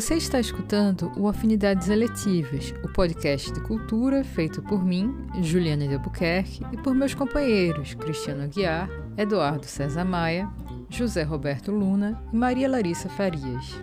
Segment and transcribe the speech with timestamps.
[0.00, 5.92] Você está escutando o Afinidades Eletivas, o podcast de cultura feito por mim, Juliana de
[5.92, 8.88] Albuquerque, e por meus companheiros Cristiano Aguiar,
[9.18, 10.48] Eduardo César Maia,
[10.88, 13.78] José Roberto Luna e Maria Larissa Farias.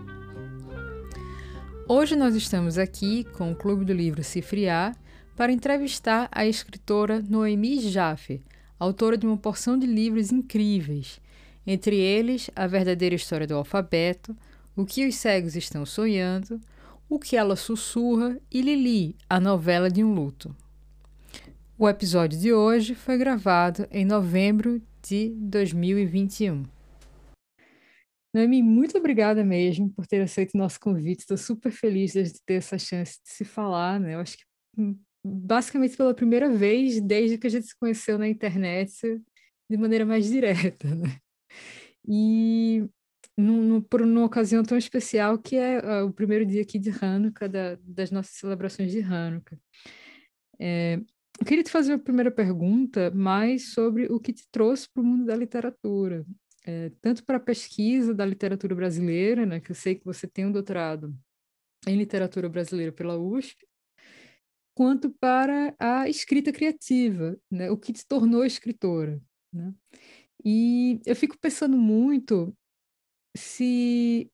[1.87, 4.97] Hoje nós estamos aqui com o Clube do Livro Cifriar
[5.35, 8.41] para entrevistar a escritora Noemi Jaffe,
[8.79, 11.21] autora de uma porção de livros incríveis,
[11.65, 14.35] entre eles A Verdadeira História do Alfabeto,
[14.77, 16.61] o que os cegos estão sonhando,
[17.09, 20.53] O que ela sussurra e Lili, a novela de um luto.
[21.79, 26.65] O episódio de hoje foi gravado em novembro de 2021.
[28.35, 31.21] Noemi, muito obrigada mesmo por ter aceito o nosso convite.
[31.21, 34.15] Estou super feliz de ter essa chance de se falar, né?
[34.15, 34.43] Eu acho que
[34.77, 38.93] hum, basicamente pela primeira vez desde que a gente se conheceu na internet
[39.69, 41.17] de maneira mais direta, né?
[42.05, 42.87] E
[43.37, 47.47] num, por uma ocasião tão especial que é uh, o primeiro dia aqui de Hanukkah,
[47.47, 49.59] da, das nossas celebrações de Hanukkah.
[50.59, 50.99] É,
[51.39, 55.05] eu queria te fazer a primeira pergunta mais sobre o que te trouxe para o
[55.05, 56.25] mundo da literatura,
[56.65, 60.47] é, tanto para a pesquisa da literatura brasileira, né, que eu sei que você tem
[60.47, 61.15] um doutorado
[61.87, 63.67] em literatura brasileira pela USP,
[64.75, 69.21] quanto para a escrita criativa, né, o que te tornou escritora.
[69.53, 69.73] Né?
[70.43, 72.55] E eu fico pensando muito
[73.37, 74.31] se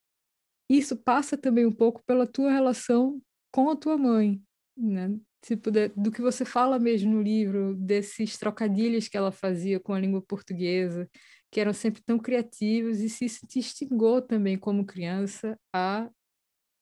[0.69, 4.41] isso passa também um pouco pela tua relação com a tua mãe,
[4.75, 5.15] né?
[5.41, 9.93] Tipo, de, do que você fala mesmo no livro, desses trocadilhos que ela fazia com
[9.93, 11.09] a língua portuguesa,
[11.51, 16.09] que eram sempre tão criativos, e se isso te instigou também como criança a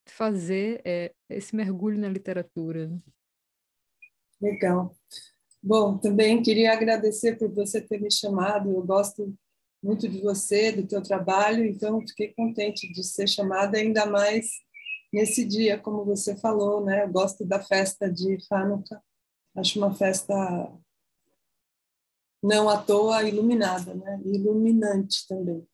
[0.08, 2.88] fazer é, esse mergulho na literatura.
[2.88, 3.00] Né?
[4.40, 4.96] Legal.
[5.62, 8.70] Bom, também queria agradecer por você ter me chamado.
[8.72, 9.36] Eu gosto
[9.82, 14.48] muito de você, do teu trabalho, então fiquei contente de ser chamada ainda mais
[15.12, 17.04] nesse dia, como você falou, né?
[17.04, 19.02] Eu gosto da festa de Hanukkah,
[19.56, 20.34] acho uma festa
[22.42, 24.22] não à toa iluminada, né?
[24.26, 25.68] Iluminante também.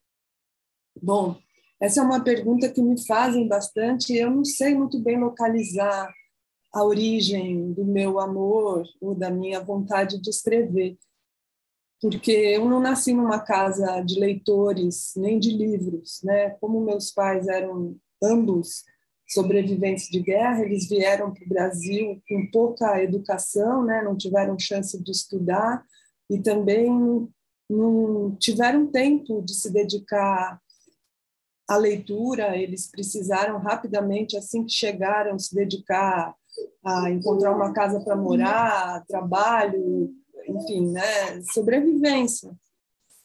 [1.01, 1.39] Bom,
[1.79, 4.15] essa é uma pergunta que me fazem bastante.
[4.15, 6.11] Eu não sei muito bem localizar
[6.73, 10.97] a origem do meu amor ou da minha vontade de escrever
[12.01, 16.51] porque eu não nasci numa casa de leitores nem de livros, né?
[16.61, 18.83] Como meus pais eram ambos
[19.27, 24.01] sobreviventes de guerra, eles vieram para o Brasil com pouca educação, né?
[24.01, 25.83] Não tiveram chance de estudar
[26.29, 26.89] e também
[27.69, 30.61] não tiveram tempo de se dedicar
[31.67, 32.55] à leitura.
[32.55, 36.33] Eles precisaram rapidamente, assim que chegaram, se dedicar
[36.85, 40.09] a encontrar uma casa para morar, trabalho,
[40.47, 42.51] enfim, né, sobrevivência.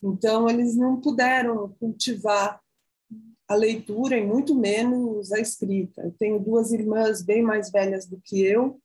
[0.02, 2.60] Então, eles não puderam cultivar
[3.48, 6.02] a leitura e muito menos a escrita.
[6.02, 8.80] Eu tenho duas irmãs bem mais velhas do que eu,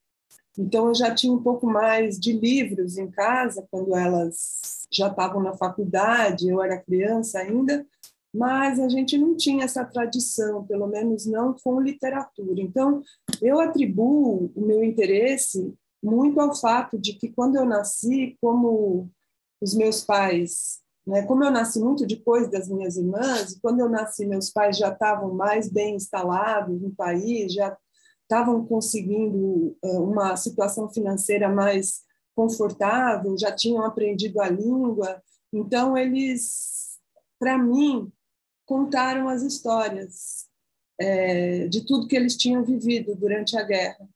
[0.57, 5.41] então eu já tinha um pouco mais de livros em casa quando elas já estavam
[5.41, 7.85] na faculdade, eu era criança ainda,
[8.33, 12.61] mas a gente não tinha essa tradição, pelo menos não com literatura.
[12.61, 13.03] Então,
[13.41, 19.09] eu atribuo o meu interesse muito ao fato de que quando eu nasci, como
[19.61, 24.25] os meus pais, né, como eu nasci muito depois das minhas irmãs, quando eu nasci,
[24.25, 27.75] meus pais já estavam mais bem instalados no país, já
[28.23, 32.01] estavam conseguindo eh, uma situação financeira mais
[32.35, 36.99] confortável, já tinham aprendido a língua, então eles,
[37.39, 38.11] para mim,
[38.65, 40.45] contaram as histórias
[40.99, 44.07] é, de tudo que eles tinham vivido durante a guerra.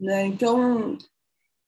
[0.00, 0.26] Né?
[0.26, 0.96] Então,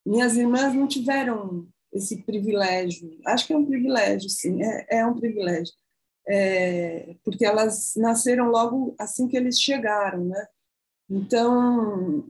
[0.05, 3.19] minhas irmãs não tiveram esse privilégio.
[3.27, 5.75] Acho que é um privilégio, sim, é, é um privilégio.
[6.27, 10.47] É, porque elas nasceram logo assim que eles chegaram, né?
[11.11, 12.25] Então,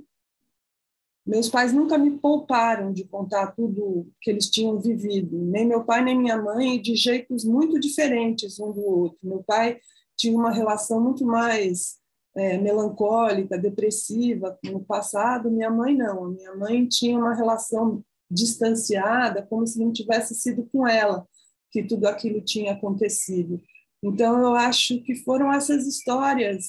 [1.24, 6.02] meus pais nunca me pouparam de contar tudo que eles tinham vivido, nem meu pai
[6.02, 9.18] nem minha mãe, de jeitos muito diferentes um do outro.
[9.22, 9.78] Meu pai
[10.16, 12.01] tinha uma relação muito mais
[12.34, 16.30] é, melancólica, depressiva no passado, minha mãe não.
[16.30, 21.26] Minha mãe tinha uma relação distanciada, como se não tivesse sido com ela
[21.70, 23.60] que tudo aquilo tinha acontecido.
[24.02, 26.64] Então, eu acho que foram essas histórias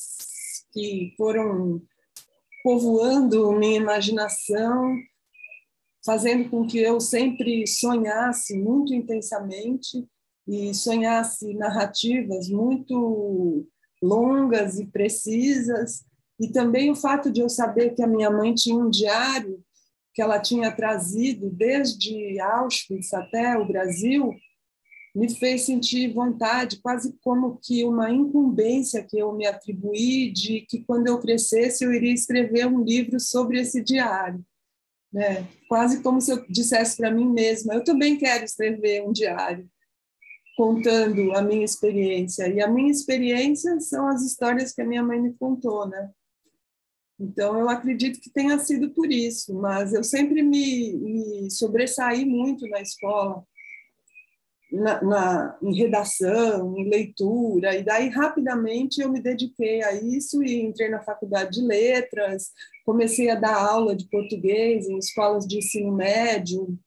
[0.72, 1.82] que foram
[2.64, 4.96] povoando minha imaginação,
[6.06, 10.06] fazendo com que eu sempre sonhasse muito intensamente
[10.48, 13.66] e sonhasse narrativas muito
[14.04, 16.04] longas e precisas,
[16.40, 19.64] e também o fato de eu saber que a minha mãe tinha um diário
[20.14, 24.36] que ela tinha trazido desde Auschwitz até o Brasil,
[25.16, 30.84] me fez sentir vontade, quase como que uma incumbência que eu me atribuí de que
[30.84, 34.44] quando eu crescesse eu iria escrever um livro sobre esse diário.
[35.12, 35.48] Né?
[35.70, 39.70] Quase como se eu dissesse para mim mesma: eu também quero escrever um diário
[40.56, 42.48] contando a minha experiência.
[42.48, 46.12] E a minha experiência são as histórias que a minha mãe me contou, né?
[47.20, 52.68] Então, eu acredito que tenha sido por isso, mas eu sempre me, me sobressaí muito
[52.68, 53.44] na escola,
[54.72, 60.64] na, na, em redação, em leitura, e daí rapidamente eu me dediquei a isso e
[60.64, 62.52] entrei na faculdade de letras,
[62.84, 66.78] comecei a dar aula de português em escolas de ensino médio,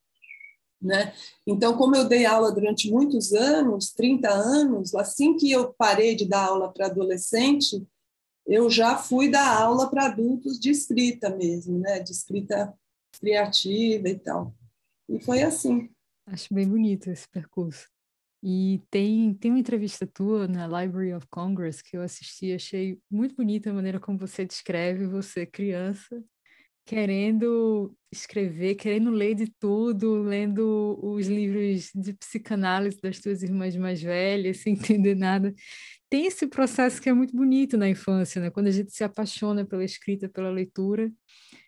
[0.81, 1.13] né?
[1.45, 6.25] Então, como eu dei aula durante muitos anos, 30 anos, assim que eu parei de
[6.25, 7.85] dar aula para adolescente,
[8.45, 11.99] eu já fui dar aula para adultos de escrita mesmo, né?
[11.99, 12.73] de escrita
[13.19, 14.55] criativa e tal.
[15.09, 15.89] E foi assim.
[16.27, 17.87] Acho bem bonito esse percurso.
[18.43, 23.35] E tem, tem uma entrevista tua na Library of Congress que eu assisti, achei muito
[23.35, 26.23] bonita a maneira como você descreve você criança
[26.87, 34.01] querendo escrever, querendo ler de tudo, lendo os livros de psicanálise das tuas irmãs mais
[34.01, 35.53] velhas, sem entender nada.
[36.09, 38.49] Tem esse processo que é muito bonito na infância, né?
[38.49, 41.11] Quando a gente se apaixona pela escrita, pela leitura,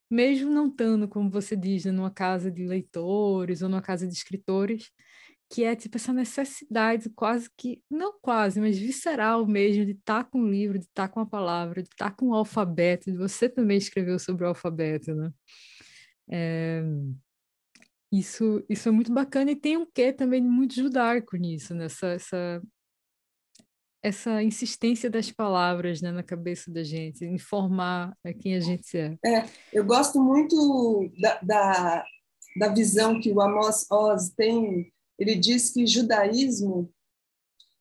[0.10, 4.14] mesmo não estando, como você diz, né, numa casa de leitores ou numa casa de
[4.14, 4.90] escritores,
[5.50, 10.30] que é tipo essa necessidade quase que, não quase, mas visceral mesmo, de estar tá
[10.30, 13.12] com o livro, de estar tá com a palavra, de estar tá com o alfabeto,
[13.12, 15.32] de você também escreveu sobre o alfabeto, né?
[16.32, 16.84] É,
[18.12, 22.62] isso, isso é muito bacana e tem um quê também muito judaico nisso, nessa essa,
[24.04, 29.18] essa insistência das palavras né, na cabeça da gente, informar quem a gente é.
[29.26, 32.06] é eu gosto muito da, da,
[32.60, 36.92] da visão que o Amos Oz tem ele diz que judaísmo,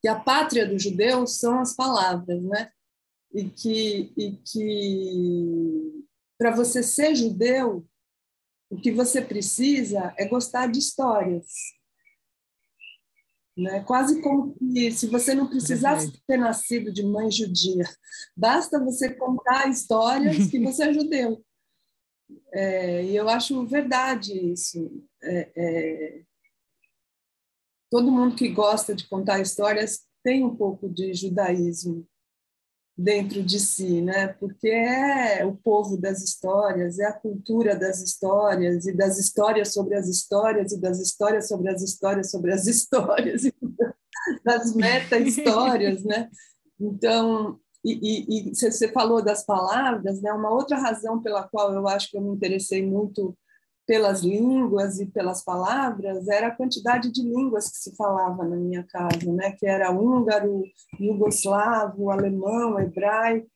[0.03, 2.71] que a pátria do judeu são as palavras, né?
[3.33, 6.05] E que, e que
[6.37, 7.87] para você ser judeu,
[8.71, 11.47] o que você precisa é gostar de histórias.
[13.57, 13.83] Né?
[13.85, 17.85] Quase como que se você não precisasse ter nascido de mãe judia,
[18.37, 21.45] basta você contar histórias que você é judeu.
[22.53, 25.05] É, e eu acho verdade isso.
[25.23, 26.23] É, é,
[27.91, 32.07] todo mundo que gosta de contar histórias tem um pouco de judaísmo
[32.97, 34.29] dentro de si, né?
[34.29, 39.95] Porque é o povo das histórias, é a cultura das histórias e das histórias sobre
[39.95, 43.55] as histórias e das histórias sobre as histórias sobre as histórias e
[44.45, 46.29] das meta-histórias, né?
[46.81, 50.33] Então, e, você falou das palavras, né?
[50.33, 53.37] Uma outra razão pela qual eu acho que eu me interessei muito
[53.89, 58.85] pelas línguas e pelas palavras era a quantidade de línguas que se falava na minha
[58.85, 59.53] casa, né?
[59.53, 60.63] Que era húngaro,
[61.01, 63.49] iugoslavo, alemão, hebraico,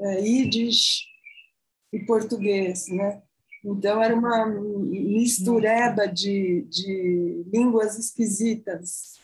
[0.00, 3.22] é, e português, né?
[3.64, 9.20] Então era uma mistureba de, de línguas esquisitas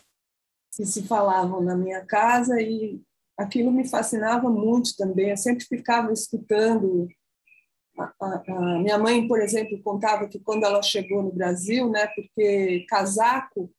[0.77, 3.01] que se falavam na minha casa e
[3.37, 5.31] aquilo me fascinava muito também.
[5.31, 7.09] Eu sempre ficava escutando
[7.99, 12.85] a, a, minha mãe, por exemplo, contava que quando ela chegou no Brasil, né, porque
[12.87, 13.69] casaco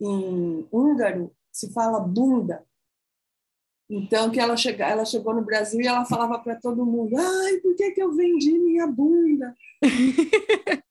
[0.00, 2.64] em húngaro se fala bunda.
[3.88, 7.56] Então, que ela, chega, ela chegou no Brasil e ela falava para todo mundo: ai,
[7.56, 9.56] por que, que eu vendi minha bunda?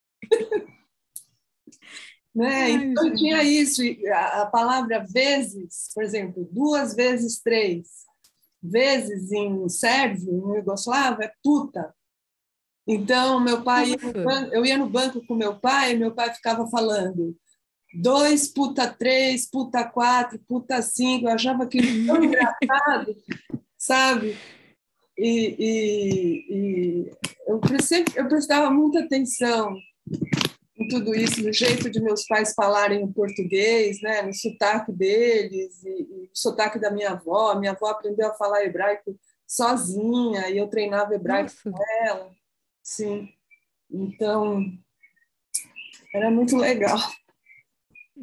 [2.36, 2.64] né?
[2.64, 3.82] Ai, então, tinha isso.
[4.12, 7.88] A, a palavra vezes, por exemplo, duas vezes três.
[8.62, 11.96] Vezes em sérvio, em Yugoslavo, é puta.
[12.92, 17.38] Então, meu pai, banco, eu ia no banco com meu pai, meu pai ficava falando
[17.94, 23.16] dois, puta três, puta quatro, puta cinco, eu achava aquilo tão engraçado,
[23.78, 24.36] sabe?
[25.16, 27.12] E, e, e
[27.46, 29.76] eu, sempre, eu prestava muita atenção
[30.76, 35.84] em tudo isso, no jeito de meus pais falarem o português, né, no sotaque deles,
[35.84, 37.54] e, e o sotaque da minha avó.
[37.54, 39.16] Minha avó aprendeu a falar hebraico
[39.46, 41.70] sozinha, e eu treinava hebraico Nossa.
[41.70, 42.39] com ela.
[42.90, 43.32] Sim.
[43.88, 44.66] Então,
[46.12, 46.98] era muito legal.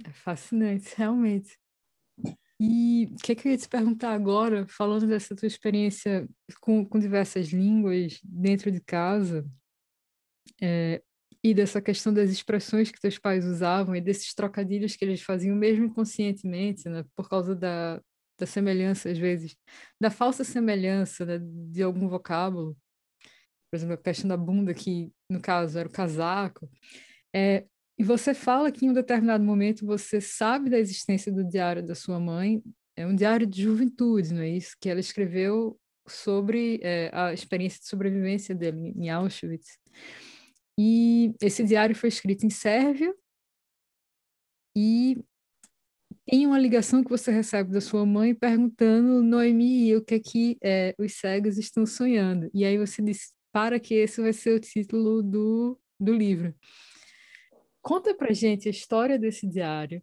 [0.05, 1.57] É fascinante, realmente.
[2.59, 6.29] E o que, que eu ia te perguntar agora, falando dessa tua experiência
[6.61, 9.49] com, com diversas línguas dentro de casa,
[10.61, 11.01] é,
[11.45, 15.55] e dessa questão das expressões que teus pais usavam e desses trocadilhos que eles faziam
[15.55, 18.03] mesmo inconscientemente, né, por causa da,
[18.37, 19.57] da semelhança, às vezes,
[20.01, 22.77] da falsa semelhança né, de algum vocábulo
[23.71, 26.69] por exemplo, a questão da bunda, que no caso era o casaco,
[27.35, 27.67] é,
[27.99, 31.95] E você fala que em um determinado momento você sabe da existência do diário da
[31.95, 32.63] sua mãe,
[32.97, 34.77] é um diário de juventude, não é isso?
[34.81, 39.79] Que ela escreveu sobre é, a experiência de sobrevivência dele em Auschwitz.
[40.79, 43.15] E esse diário foi escrito em sérvio
[44.77, 45.17] e
[46.27, 50.59] tem uma ligação que você recebe da sua mãe perguntando, Noemi, o que é que
[50.63, 52.51] é, os cegos estão sonhando?
[52.53, 56.55] E aí você diz, para que esse vai ser o título do, do livro.
[57.81, 60.03] Conta pra gente a história desse diário.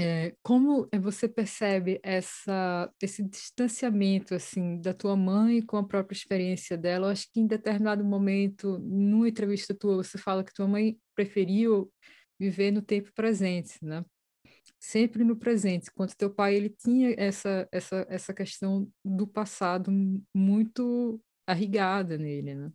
[0.00, 6.78] É, como você percebe essa, esse distanciamento assim da tua mãe com a própria experiência
[6.78, 7.08] dela?
[7.08, 11.92] Eu acho que em determinado momento, numa entrevista tua, você fala que tua mãe preferiu
[12.40, 14.02] viver no tempo presente, né?
[14.80, 19.92] Sempre no presente, enquanto teu pai ele tinha essa essa essa questão do passado
[20.34, 22.72] muito arraigada nele, né?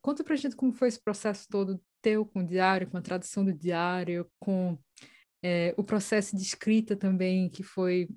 [0.00, 3.44] Conta pra gente como foi esse processo todo teu com o diário, com a tradução
[3.44, 4.76] do diário, com
[5.42, 8.08] é, o processo de escrita também, que foi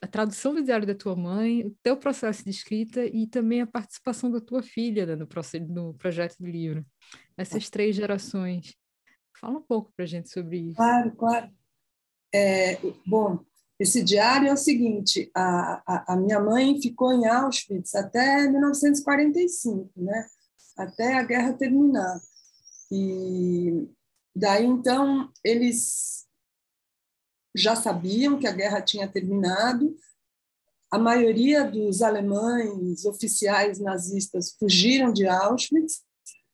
[0.00, 3.66] a tradução do diário da tua mãe, o teu processo de escrita e também a
[3.66, 5.28] participação da tua filha né, no,
[5.68, 6.84] no projeto do livro.
[7.36, 8.74] Essas três gerações.
[9.38, 10.76] Fala um pouco para a gente sobre isso.
[10.76, 11.50] Claro, claro.
[12.34, 13.44] É, bom,
[13.78, 19.90] esse diário é o seguinte: a, a, a, minha mãe ficou em Auschwitz até 1945,
[19.96, 20.26] né?
[20.76, 22.20] até a guerra terminar.
[22.90, 23.88] E
[24.34, 26.26] daí então eles
[27.54, 29.96] já sabiam que a guerra tinha terminado.
[30.90, 36.02] A maioria dos alemães oficiais nazistas fugiram de Auschwitz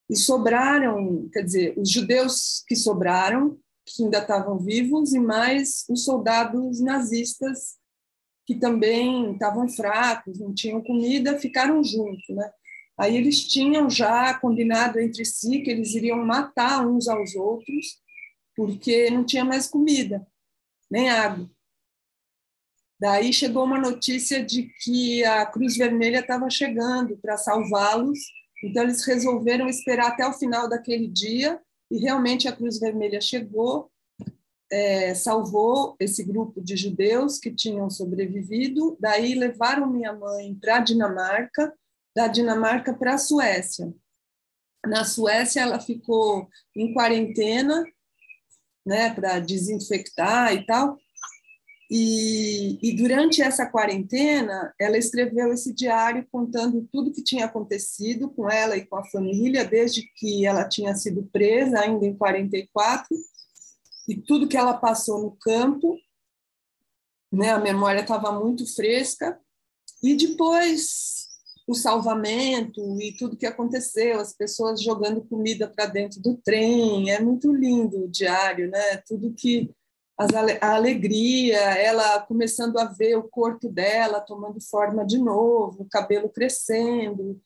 [0.09, 6.05] e sobraram, quer dizer, os judeus que sobraram, que ainda estavam vivos, e mais os
[6.05, 7.77] soldados nazistas
[8.47, 12.51] que também estavam fracos, não tinham comida, ficaram juntos, né?
[12.99, 18.01] Aí eles tinham já combinado entre si que eles iriam matar uns aos outros,
[18.55, 20.27] porque não tinha mais comida,
[20.91, 21.51] nem água.
[23.01, 28.19] Daí chegou uma notícia de que a Cruz Vermelha estava chegando para salvá-los,
[28.63, 31.61] então eles resolveram esperar até o final daquele dia,
[31.93, 33.93] e realmente a Cruz Vermelha chegou,
[34.71, 38.97] é, salvou esse grupo de judeus que tinham sobrevivido.
[38.99, 41.71] Daí levaram minha mãe para a Dinamarca,
[42.17, 43.93] da Dinamarca para a Suécia.
[44.87, 47.85] Na Suécia, ela ficou em quarentena,
[48.87, 50.97] né, para desinfectar e tal.
[51.95, 58.51] E, e, durante essa quarentena, ela escreveu esse diário contando tudo que tinha acontecido com
[58.51, 63.15] ela e com a família, desde que ela tinha sido presa, ainda em 44,
[64.09, 65.99] e tudo que ela passou no campo.
[67.31, 69.39] Né, a memória estava muito fresca.
[70.03, 71.29] E depois
[71.69, 77.21] o salvamento e tudo que aconteceu, as pessoas jogando comida para dentro do trem, é
[77.21, 78.97] muito lindo o diário, né?
[79.07, 79.71] Tudo que
[80.61, 86.29] a alegria, ela começando a ver o corpo dela tomando forma de novo, o cabelo
[86.29, 87.41] crescendo,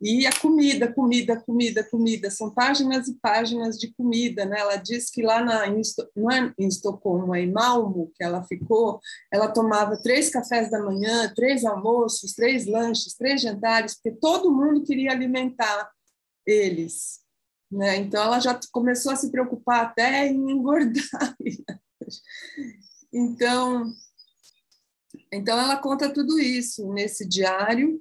[0.00, 4.60] e a comida, comida, comida, comida, são páginas e páginas de comida, né?
[4.60, 5.82] Ela diz que lá na, em,
[6.14, 9.00] não é em Estocolmo, é em Malmo, que ela ficou,
[9.32, 14.84] ela tomava três cafés da manhã, três almoços, três lanches, três jantares, porque todo mundo
[14.84, 15.90] queria alimentar
[16.46, 17.20] eles,
[17.70, 17.96] né?
[17.96, 21.36] Então ela já começou a se preocupar até em engordar.
[23.12, 23.92] então,
[25.32, 28.00] então ela conta tudo isso nesse diário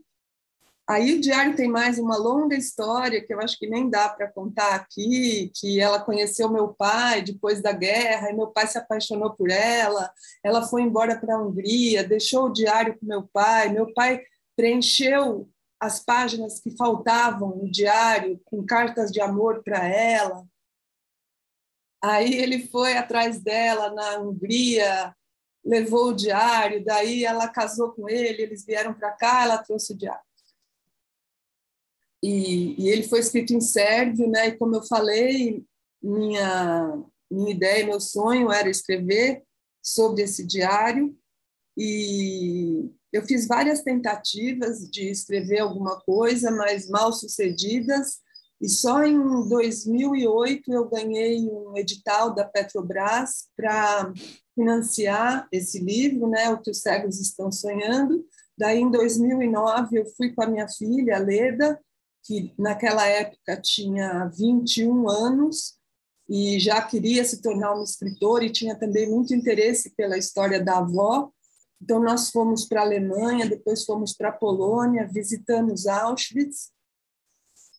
[0.90, 4.32] Aí o diário tem mais uma longa história que eu acho que nem dá para
[4.32, 9.32] contar aqui, que ela conheceu meu pai depois da guerra, e meu pai se apaixonou
[9.32, 10.10] por ela,
[10.42, 14.22] ela foi embora para a Hungria, deixou o diário com meu pai, meu pai
[14.56, 20.46] preencheu as páginas que faltavam no diário com cartas de amor para ela.
[22.04, 25.16] Aí ele foi atrás dela na Hungria,
[25.64, 29.98] levou o diário, daí ela casou com ele, eles vieram para cá, ela trouxe o
[29.98, 30.26] diário.
[32.24, 34.48] E, e, ele foi escrito em sérvio, né?
[34.48, 35.64] E como eu falei,
[36.02, 39.44] minha minha ideia, meu sonho era escrever
[39.84, 41.16] sobre esse diário
[41.78, 48.20] e eu fiz várias tentativas de escrever alguma coisa, mas mal sucedidas.
[48.60, 54.12] E só em 2008 eu ganhei um edital da Petrobras para
[54.56, 58.26] financiar esse livro, né, O que os cegos estão sonhando.
[58.58, 61.80] Daí, em 2009, eu fui com a minha filha, Leda,
[62.24, 65.78] que naquela época tinha 21 anos
[66.28, 70.80] e já queria se tornar uma escritora e tinha também muito interesse pela história da
[70.80, 71.32] avó.
[71.82, 76.72] Então, nós fomos para a Alemanha, depois fomos para a Polônia, visitamos Auschwitz.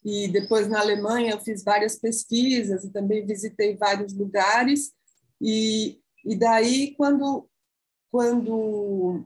[0.04, 4.92] e depois na Alemanha eu fiz várias pesquisas e também visitei vários lugares.
[5.40, 7.48] E, e daí quando
[8.10, 9.24] quando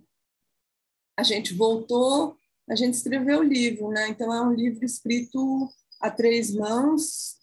[1.16, 2.36] a gente voltou
[2.68, 4.08] a gente escreveu o livro né?
[4.08, 7.36] Então é um livro escrito a três mãos.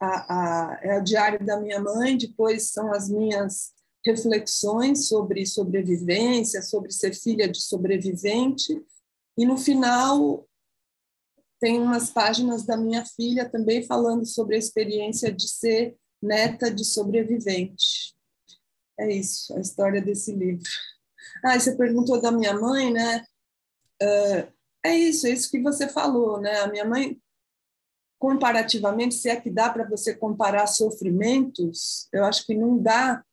[0.00, 3.72] A, a, é o diário da minha mãe depois são as minhas
[4.04, 8.82] reflexões sobre sobrevivência sobre ser filha de sobrevivente
[9.36, 10.46] e no final
[11.60, 16.84] tem umas páginas da minha filha também falando sobre a experiência de ser neta de
[16.84, 18.14] sobrevivente.
[18.98, 20.68] É isso, a história desse livro.
[21.44, 23.24] Ah, você perguntou da minha mãe, né?
[24.02, 24.52] Uh,
[24.84, 26.60] é isso, é isso que você falou, né?
[26.60, 27.20] A minha mãe,
[28.18, 33.24] comparativamente, se é que dá para você comparar sofrimentos, eu acho que não dá,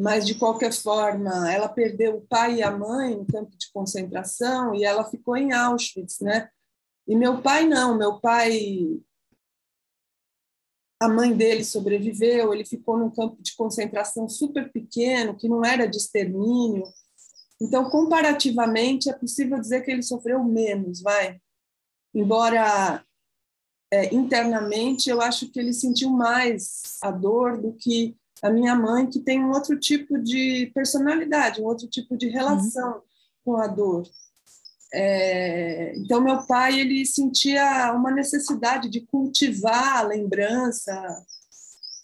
[0.00, 4.74] mas de qualquer forma, ela perdeu o pai e a mãe no campo de concentração
[4.74, 6.48] e ela ficou em Auschwitz, né?
[7.06, 8.98] E meu pai não, meu pai
[11.02, 15.86] a mãe dele sobreviveu, ele ficou num campo de concentração super pequeno, que não era
[15.86, 16.84] de extermínio.
[17.60, 21.40] Então, comparativamente, é possível dizer que ele sofreu menos, vai.
[22.14, 23.04] Embora
[23.90, 29.06] é, internamente eu acho que ele sentiu mais a dor do que a minha mãe,
[29.06, 33.02] que tem um outro tipo de personalidade, um outro tipo de relação uhum.
[33.44, 34.08] com a dor.
[34.92, 40.92] É, então, meu pai ele sentia uma necessidade de cultivar a lembrança,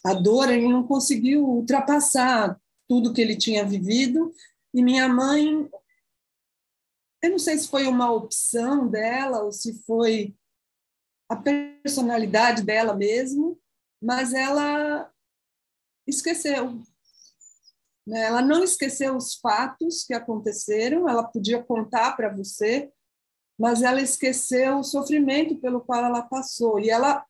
[0.05, 4.33] a dor, ele não conseguiu ultrapassar tudo que ele tinha vivido.
[4.73, 5.69] E minha mãe,
[7.23, 10.37] eu não sei se foi uma opção dela ou se foi
[11.29, 13.59] a personalidade dela mesmo,
[14.01, 15.11] mas ela
[16.07, 16.81] esqueceu,
[18.07, 18.23] né?
[18.23, 22.91] Ela não esqueceu os fatos que aconteceram, ela podia contar para você,
[23.59, 26.79] mas ela esqueceu o sofrimento pelo qual ela passou.
[26.79, 27.25] E ela,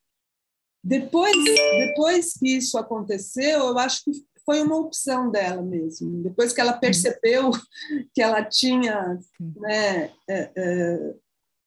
[0.84, 6.22] depois, depois que isso aconteceu, eu acho que foi uma opção dela mesmo.
[6.22, 6.80] Depois que ela uhum.
[6.80, 7.50] percebeu
[8.14, 11.14] que ela tinha né, é, é,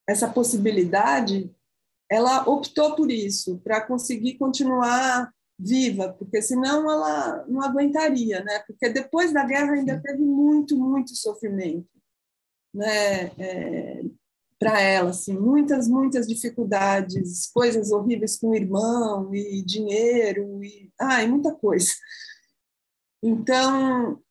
[0.08, 1.52] essa possibilidade,
[2.10, 8.60] ela optou por isso, para conseguir continuar viva, porque senão ela não aguentaria, né?
[8.60, 11.90] Porque depois da guerra ainda teve muito, muito sofrimento,
[12.74, 13.26] né?
[13.38, 14.04] É,
[14.58, 21.28] para ela, assim, muitas, muitas dificuldades, coisas horríveis com o irmão e dinheiro e, ai,
[21.28, 21.94] muita coisa.
[23.24, 24.22] Então,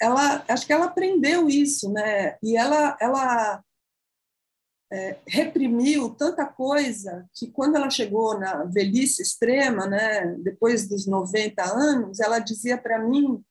[0.00, 2.36] ela, acho que ela aprendeu isso, né?
[2.42, 3.64] E ela, ela
[4.92, 11.62] é, reprimiu tanta coisa que quando ela chegou na velhice extrema, né, depois dos 90
[11.64, 13.42] anos, ela dizia para mim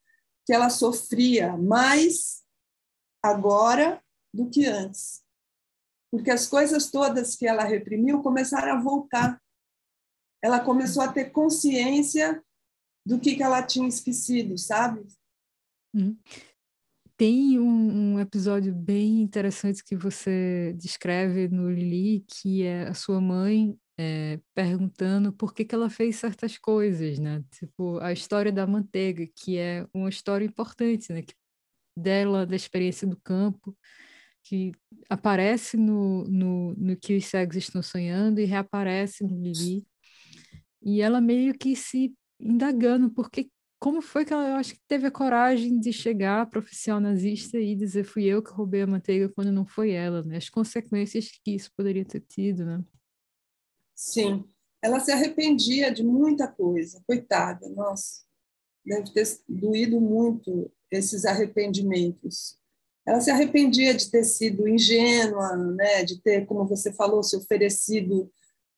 [0.46, 2.44] que ela sofria mais
[3.24, 4.00] agora
[4.32, 5.24] do que antes.
[6.12, 9.42] Porque as coisas todas que ela reprimiu começaram a voltar.
[10.44, 12.44] Ela começou a ter consciência
[13.04, 15.08] do que, que ela tinha esquecido, sabe?
[15.96, 16.16] Hum.
[17.22, 23.22] Tem um, um, episódio bem interessante que você descreve no Lili, que é a sua
[23.22, 27.44] mãe é, perguntando por que, que ela fez certas coisas, né?
[27.52, 31.22] Tipo, a história da manteiga, que é uma história importante, né?
[31.96, 33.78] Dela, da experiência do campo,
[34.44, 34.72] que
[35.08, 39.86] aparece no, no, no que os cegos estão sonhando e reaparece no Lili.
[40.82, 43.52] E ela meio que se indagando por que
[43.82, 47.58] como foi que ela, eu acho que teve a coragem de chegar para oficial nazista
[47.58, 50.38] e dizer fui eu que roubei a manteiga quando não foi ela, né?
[50.38, 52.80] As consequências que isso poderia ter tido, né?
[53.96, 54.48] Sim,
[54.84, 58.22] ela se arrependia de muita coisa, coitada, nossa,
[58.86, 62.60] deve ter doído muito esses arrependimentos.
[63.04, 66.04] Ela se arrependia de ter sido ingênua, né?
[66.04, 68.32] De ter, como você falou, se oferecido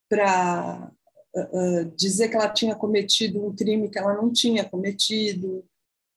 [0.08, 0.90] para
[1.36, 5.66] uh, dizer que ela tinha cometido um crime que ela não tinha cometido,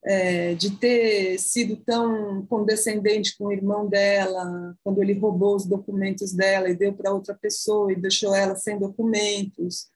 [0.07, 6.33] é, de ter sido tão condescendente com o irmão dela, quando ele roubou os documentos
[6.33, 9.89] dela e deu para outra pessoa e deixou ela sem documentos,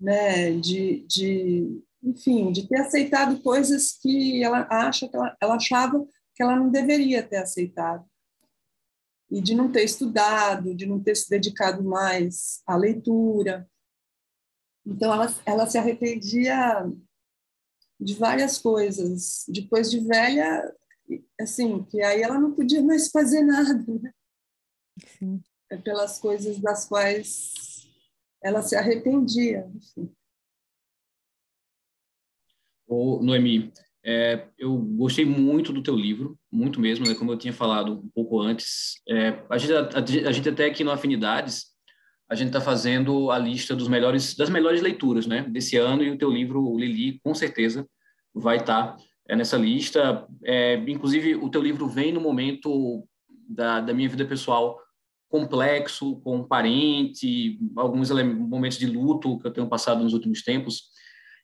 [0.00, 0.52] né?
[0.52, 6.42] de, de, enfim, de ter aceitado coisas que ela acha que ela, ela achava que
[6.42, 8.04] ela não deveria ter aceitado
[9.28, 13.66] e de não ter estudado, de não ter se dedicado mais à leitura.
[14.84, 16.84] Então, ela, ela se arrependia
[18.00, 19.44] de várias coisas.
[19.48, 20.74] Depois de velha,
[21.40, 24.12] assim, que aí ela não podia mais fazer nada, né?
[25.18, 25.40] Sim.
[25.70, 27.88] É pelas coisas das quais
[28.42, 29.70] ela se arrependia.
[29.74, 30.12] Enfim.
[32.86, 33.72] Ô, Noemi,
[34.04, 37.14] é, eu gostei muito do teu livro, muito mesmo, né?
[37.14, 40.82] Como eu tinha falado um pouco antes, é, a, gente, a, a gente até aqui
[40.82, 41.71] no Afinidades
[42.32, 46.10] a gente está fazendo a lista dos melhores, das melhores leituras né, desse ano, e
[46.10, 47.86] o teu livro, o Lili, com certeza
[48.34, 50.26] vai estar tá, é, nessa lista.
[50.42, 53.06] É, inclusive, o teu livro vem no momento
[53.46, 54.80] da, da minha vida pessoal
[55.28, 60.84] complexo, com um parente, alguns momentos de luto que eu tenho passado nos últimos tempos.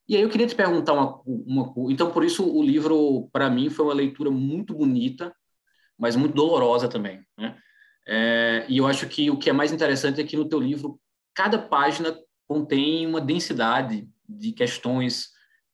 [0.09, 3.68] E aí eu queria te perguntar uma, uma então por isso o livro para mim
[3.68, 5.35] foi uma leitura muito bonita,
[5.98, 7.59] mas muito dolorosa também, né?
[8.09, 10.99] É, e eu acho que o que é mais interessante é que no teu livro
[11.35, 15.29] cada página contém uma densidade de questões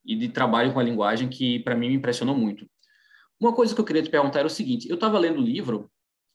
[0.04, 2.68] e de trabalho com a linguagem que para mim me impressionou muito.
[3.40, 5.90] Uma coisa que eu queria te perguntar era o seguinte: eu estava lendo o livro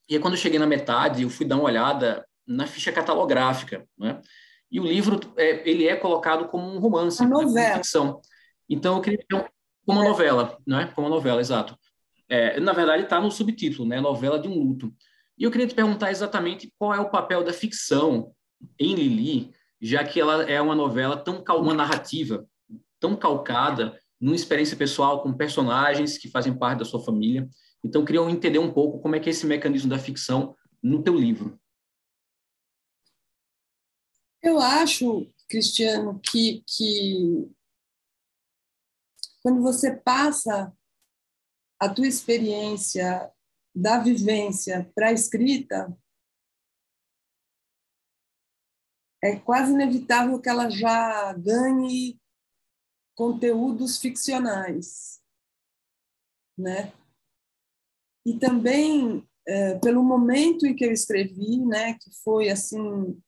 [0.09, 4.19] e quando eu cheguei na metade, eu fui dar uma olhada na ficha catalográfica, né?
[4.71, 7.75] E o livro, é, ele é colocado como um romance, uma novela.
[7.75, 8.21] ficção.
[8.67, 10.09] Então, eu queria como uma é.
[10.09, 10.91] novela, né?
[10.95, 11.77] Como uma novela, exato.
[12.27, 13.99] É, na verdade, está no subtítulo, né?
[13.99, 14.93] Novela de um luto.
[15.39, 18.35] E eu queria te perguntar exatamente qual é o papel da ficção
[18.77, 22.45] em Lili, já que ela é uma novela tão uma narrativa
[22.99, 27.47] tão calcada numa experiência pessoal com personagens que fazem parte da sua família.
[27.81, 31.15] Então, queria entender um pouco como é que é esse mecanismo da ficção no teu
[31.15, 31.57] livro.
[34.43, 37.49] Eu acho, Cristiano, que, que
[39.41, 40.73] quando você passa
[41.79, 43.31] a tua experiência
[43.79, 45.95] da vivência para a escrita,
[49.21, 52.19] é quase inevitável que ela já ganhe
[53.15, 55.21] conteúdos ficcionais,
[56.57, 56.93] né?
[58.29, 63.19] e também é, pelo momento em que eu escrevi, né, que foi assim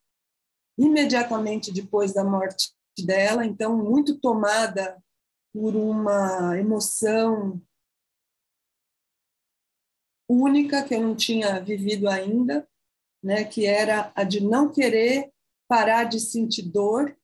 [0.77, 2.71] imediatamente depois da morte
[3.03, 5.01] dela, então muito tomada
[5.51, 7.59] por uma emoção
[10.31, 12.67] única que eu não tinha vivido ainda,
[13.23, 15.31] né, que era a de não querer
[15.67, 17.15] parar de sentir dor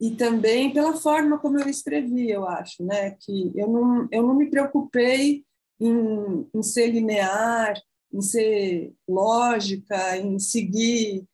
[0.00, 3.12] e também pela forma como eu escrevi, eu acho, né?
[3.12, 5.44] Que eu não, eu não me preocupei
[5.80, 7.80] em, em ser linear,
[8.12, 11.26] em ser lógica, em seguir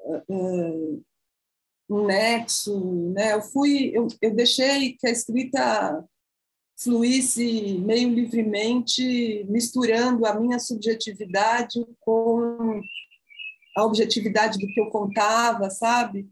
[0.00, 1.04] uh,
[1.90, 3.34] um nexo, né?
[3.34, 6.08] Eu fui, eu, eu deixei que a escrita
[6.76, 12.82] fluísse meio livremente, misturando a minha subjetividade com
[13.76, 16.28] a objetividade do que eu contava, sabe?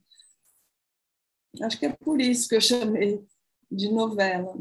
[1.61, 3.23] Acho que é por isso que eu chamei
[3.71, 4.55] de novela.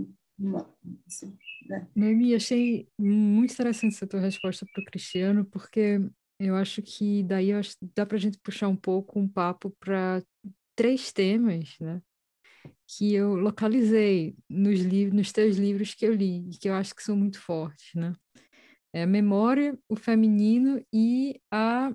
[1.05, 1.87] Assim, né?
[1.95, 5.99] Noemi, achei muito interessante essa tua resposta para o Cristiano, porque
[6.39, 10.23] eu acho que daí acho, dá para a gente puxar um pouco um papo para
[10.75, 12.01] três temas, né?
[12.87, 17.03] Que eu localizei nos, livros, nos teus livros que eu li que eu acho que
[17.03, 18.13] são muito fortes, né?
[18.93, 21.93] É a memória, o feminino e a,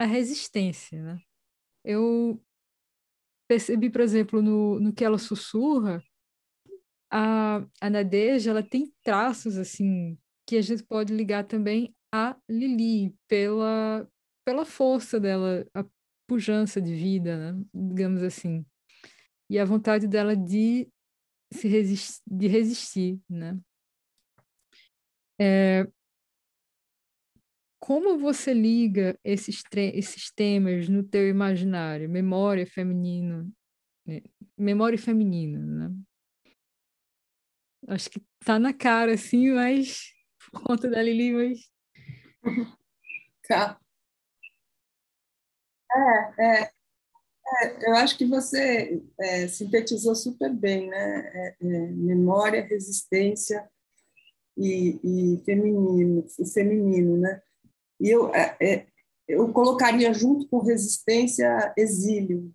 [0.00, 1.18] a resistência, né?
[1.84, 2.42] Eu
[3.48, 6.02] percebi, por exemplo, no, no que ela sussurra,
[7.10, 13.14] a, a Nadeja, ela tem traços, assim, que a gente pode ligar também a Lili,
[13.28, 14.08] pela,
[14.44, 15.84] pela força dela, a
[16.28, 17.64] pujança de vida, né?
[17.74, 18.64] digamos assim.
[19.50, 20.88] E a vontade dela de
[21.52, 23.58] se resistir, de resistir, né?
[25.40, 25.84] É,
[27.80, 32.08] como você liga esses, esses temas no teu imaginário?
[32.08, 33.52] Memória feminino,
[34.06, 34.20] né?
[34.56, 35.96] memória feminina, né?
[37.88, 40.12] Acho que tá na cara, assim, mas
[40.52, 41.58] por conta da Lili, mas...
[43.48, 43.80] Tá.
[45.92, 46.72] É, é,
[47.62, 51.30] é, eu acho que você é, sintetizou super bem, né?
[51.34, 53.68] É, é, memória, resistência
[54.56, 57.42] e, e feminino, o feminino, né?
[58.00, 58.86] E eu, é,
[59.28, 62.52] eu colocaria junto com resistência exílio,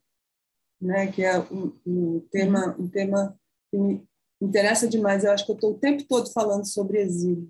[0.81, 3.39] né, que é um, um, tema, um tema
[3.71, 4.07] que me
[4.41, 5.23] interessa demais.
[5.23, 7.49] Eu acho que eu estou o tempo todo falando sobre exílio.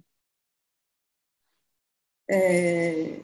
[2.30, 3.24] É,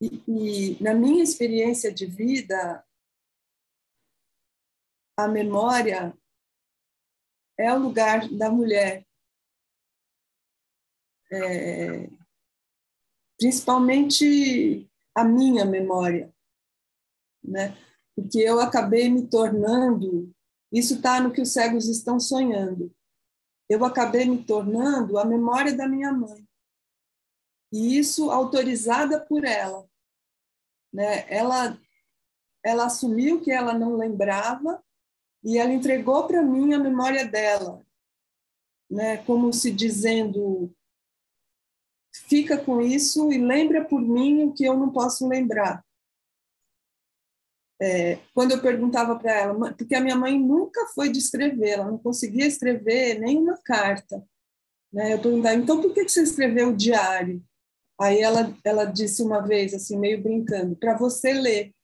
[0.00, 2.84] e, e na minha experiência de vida,
[5.18, 6.16] a memória
[7.58, 9.04] é o lugar da mulher.
[11.32, 12.08] É,
[13.36, 16.32] principalmente a minha memória,
[17.42, 17.76] né?
[18.14, 20.32] Porque eu acabei me tornando,
[20.72, 22.94] isso está no que os cegos estão sonhando.
[23.68, 26.48] Eu acabei me tornando a memória da minha mãe.
[27.72, 29.84] E isso autorizada por ela,
[30.92, 31.28] né?
[31.28, 31.76] Ela
[32.64, 34.82] ela assumiu que ela não lembrava
[35.44, 37.84] e ela entregou para mim a memória dela,
[38.90, 39.18] né?
[39.18, 40.74] Como se dizendo
[42.26, 45.84] fica com isso e lembra por mim o que eu não posso lembrar.
[47.80, 51.90] É, quando eu perguntava para ela, porque a minha mãe nunca foi de escrever, ela
[51.90, 54.26] não conseguia escrever nenhuma carta.
[54.92, 55.14] Né?
[55.14, 57.42] Eu perguntava, então por que você escreveu o diário?
[58.00, 61.74] Aí ela, ela disse uma vez, assim, meio brincando, para você ler.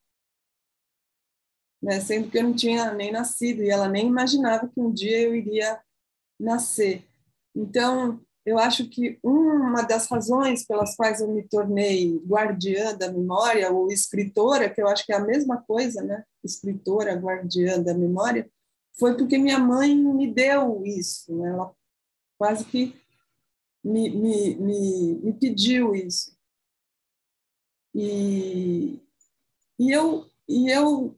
[1.84, 2.00] Né?
[2.00, 5.36] Sendo que eu não tinha nem nascido e ela nem imaginava que um dia eu
[5.36, 5.78] iria
[6.40, 7.04] nascer.
[7.54, 13.70] Então, eu acho que uma das razões pelas quais eu me tornei guardiã da memória
[13.70, 16.24] ou escritora, que eu acho que é a mesma coisa, né?
[16.42, 18.50] Escritora, guardiã da memória,
[18.98, 21.50] foi porque minha mãe me deu isso, né?
[21.50, 21.70] Ela
[22.38, 22.98] quase que
[23.84, 26.34] me, me, me, me pediu isso.
[27.94, 28.98] E,
[29.78, 31.16] e eu e eu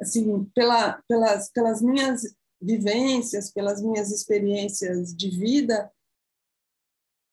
[0.00, 2.22] assim pela, pelas pelas minhas
[2.60, 5.90] vivências, pelas minhas experiências de vida,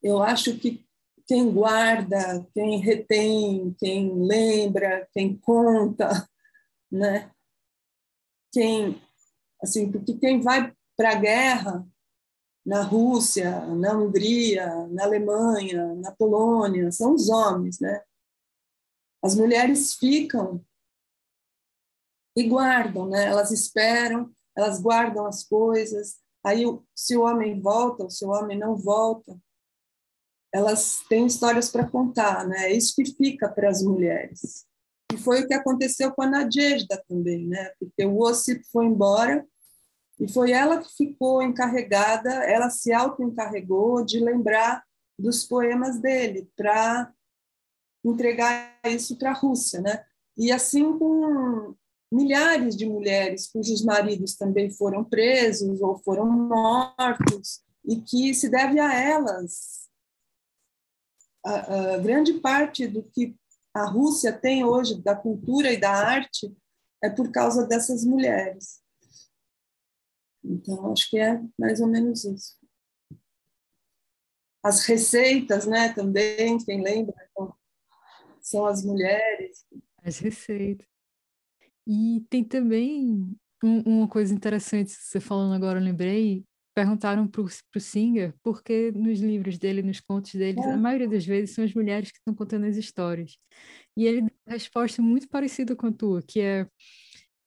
[0.02, 0.86] eu acho que
[1.28, 6.30] quem guarda, quem retém, quem lembra, quem conta,
[6.92, 7.32] né?
[8.52, 9.02] Quem,
[9.62, 11.88] assim, porque quem vai para a guerra
[12.66, 18.02] na Rússia, na Hungria, na Alemanha, na Polônia, são os homens, né?
[19.24, 20.64] As mulheres ficam
[22.36, 23.26] e guardam, né?
[23.26, 26.18] Elas esperam, elas guardam as coisas.
[26.44, 26.64] Aí,
[26.96, 29.36] se o homem volta, ou se o homem não volta,
[30.54, 32.72] elas têm histórias para contar, né?
[32.72, 34.66] É isso que fica para as mulheres.
[35.14, 37.72] E foi o que aconteceu com a Nadejda também, né?
[37.80, 39.46] Porque o Ossip foi embora
[40.20, 44.84] e foi ela que ficou encarregada, ela se auto-encarregou de lembrar
[45.18, 47.12] dos poemas dele para
[48.04, 50.06] entregar isso para a Rússia, né?
[50.38, 51.76] E assim com
[52.16, 58.80] milhares de mulheres cujos maridos também foram presos ou foram mortos e que se deve
[58.80, 59.86] a elas
[61.46, 63.36] a, a grande parte do que
[63.74, 66.56] a Rússia tem hoje da cultura e da arte
[67.04, 68.82] é por causa dessas mulheres.
[70.44, 72.58] Então, acho que é mais ou menos isso.
[74.64, 77.54] As receitas, né, também, quem lembra, então,
[78.42, 79.66] são as mulheres.
[80.02, 80.95] As receitas.
[81.88, 86.44] E tem também um, uma coisa interessante, você falando agora, eu lembrei,
[86.74, 90.72] perguntaram para o Singer porque nos livros dele, nos contos dele, é.
[90.72, 93.38] a maioria das vezes são as mulheres que estão contando as histórias.
[93.96, 96.68] E ele deu uma resposta muito parecida com a tua, que é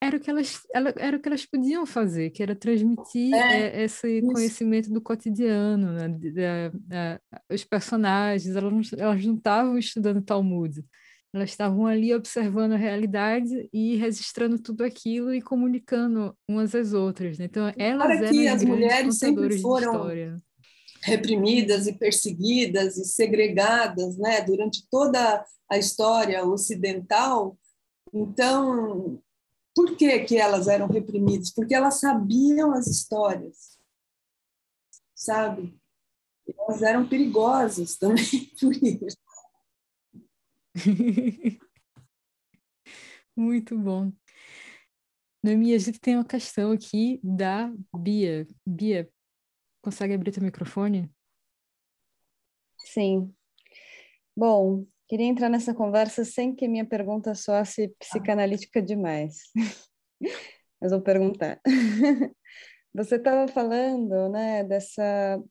[0.01, 3.81] era o que elas ela, era o que elas podiam fazer, que era transmitir é,
[3.81, 4.29] é, esse isso.
[4.29, 6.09] conhecimento do cotidiano, né?
[6.09, 6.69] Da,
[7.19, 7.21] da,
[7.51, 10.85] os personagens, elas não, elas não estavam estudando Talmud,
[11.33, 17.39] elas estavam ali observando a realidade e registrando tudo aquilo e comunicando umas às outras.
[17.39, 17.45] Né?
[17.45, 20.41] Então, elas Para eram que as mulheres sempre foram
[21.03, 24.41] reprimidas e perseguidas e segregadas né?
[24.41, 27.59] durante toda a história ocidental.
[28.13, 29.23] Então,
[29.75, 31.53] por que, que elas eram reprimidas?
[31.53, 33.79] Porque elas sabiam as histórias,
[35.15, 35.79] sabe?
[36.59, 39.28] Elas eram perigosas também por isso.
[43.37, 44.13] Muito bom.
[45.43, 48.47] Noemi, a gente tem uma questão aqui da Bia.
[48.67, 49.09] Bia,
[49.83, 51.11] consegue abrir teu microfone?
[52.79, 53.33] Sim.
[54.37, 59.51] Bom, queria entrar nessa conversa sem que minha pergunta soasse psicanalítica demais.
[60.81, 61.61] Mas vou perguntar.
[62.95, 65.03] Você estava falando, né, dessa...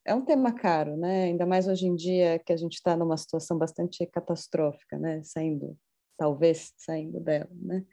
[0.04, 1.26] É um tema caro, né?
[1.26, 5.22] Ainda mais hoje em dia que a gente está numa situação bastante catastrófica, né?
[5.24, 5.78] Saindo,
[6.18, 7.84] talvez saindo dela, né?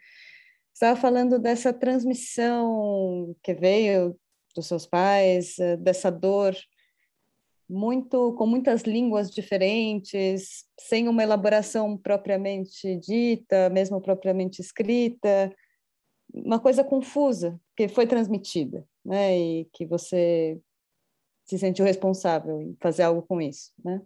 [0.72, 4.18] Estava falando dessa transmissão que veio
[4.56, 6.56] dos seus pais, eh, dessa dor
[7.68, 15.54] muito com muitas línguas diferentes, sem uma elaboração propriamente dita, mesmo propriamente escrita,
[16.34, 19.38] uma coisa confusa que foi transmitida, né?
[19.38, 20.60] E que você
[21.44, 24.02] se sentiu responsável em fazer algo com isso, né?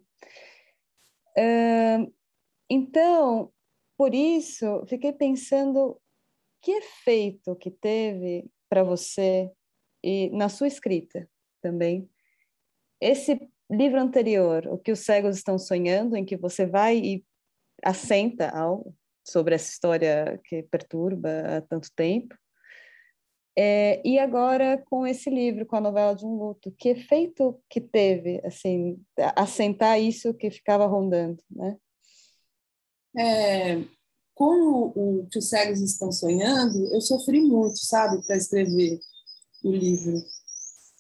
[2.69, 3.53] então,
[3.97, 5.97] por isso, fiquei pensando
[6.61, 9.49] que efeito que teve para você
[10.03, 11.31] e na sua escrita
[11.63, 12.11] também
[13.01, 17.25] esse livro anterior, o que os cegos estão sonhando, em que você vai e
[17.85, 18.98] assenta algo
[19.31, 22.35] sobre essa história que perturba há tanto tempo,
[23.61, 27.81] é, e agora com esse livro, com a novela de um luto, que efeito que
[27.81, 29.03] teve, assim,
[29.35, 31.77] assentar isso que ficava rondando, né?
[33.17, 33.83] É,
[34.33, 39.01] com o, o que os cegos estão sonhando, eu sofri muito, sabe, para escrever
[39.65, 40.23] o livro.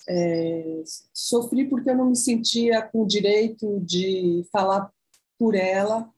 [0.08, 0.82] É,
[1.14, 4.92] sofri porque eu não me sentia com o direito de falar
[5.38, 6.12] por ela,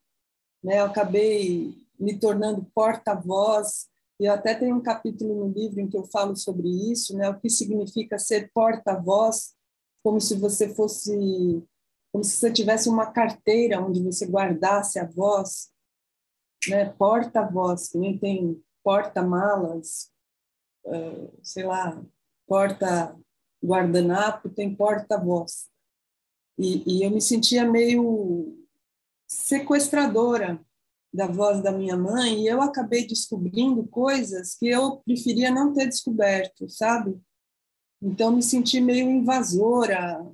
[0.64, 0.81] né?
[0.81, 3.89] Eu acabei me tornando porta-voz.
[4.19, 7.29] Eu até tenho um capítulo no livro em que eu falo sobre isso, né?
[7.29, 9.55] O que significa ser porta-voz,
[10.03, 11.63] como se você fosse,
[12.11, 15.71] como se você tivesse uma carteira onde você guardasse a voz,
[16.69, 16.87] né?
[16.87, 20.11] Porta-voz, também tem porta-malas,
[20.87, 22.03] uh, sei lá,
[22.47, 25.69] porta-guardanapo, tem porta-voz.
[26.59, 28.57] E, e eu me sentia meio
[29.27, 30.61] sequestradora
[31.12, 35.87] da voz da minha mãe e eu acabei descobrindo coisas que eu preferia não ter
[35.87, 37.20] descoberto, sabe?
[38.01, 40.25] Então me senti meio invasora.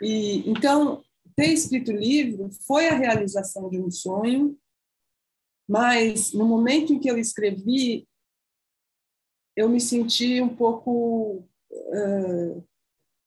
[0.00, 1.02] E então
[1.34, 4.58] ter escrito o livro foi a realização de um sonho,
[5.68, 8.08] mas no momento em que eu escrevi,
[9.56, 12.66] eu me senti um pouco, uh,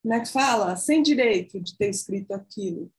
[0.01, 2.91] como é que fala, sem direito de ter escrito aquilo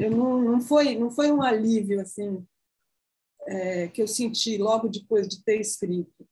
[0.00, 2.44] eu não, não foi não foi um alívio assim
[3.46, 6.26] é, que eu senti logo depois de ter escrito.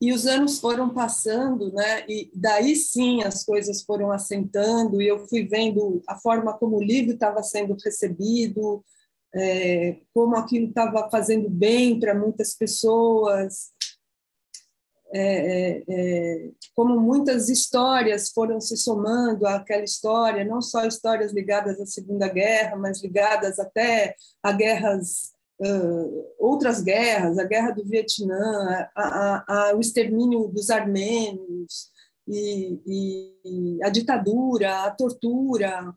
[0.00, 5.26] E os anos foram passando né e daí sim as coisas foram assentando e eu
[5.26, 8.84] fui vendo a forma como o livro estava sendo recebido
[9.34, 13.72] é, como aquilo estava fazendo bem para muitas pessoas
[15.12, 21.80] é, é, é, como muitas histórias foram se somando àquela história, não só histórias ligadas
[21.80, 28.88] à Segunda Guerra, mas ligadas até a guerras, uh, outras guerras, a Guerra do Vietnã,
[29.46, 31.90] ao extermínio dos armênios,
[32.28, 35.94] e, e a ditadura, a tortura.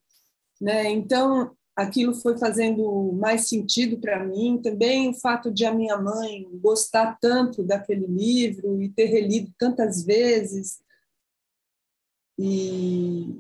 [0.60, 0.89] Né?
[0.89, 4.62] Então, aquilo foi fazendo mais sentido para mim.
[4.62, 10.04] Também o fato de a minha mãe gostar tanto daquele livro e ter relido tantas
[10.04, 10.82] vezes.
[12.39, 13.39] E,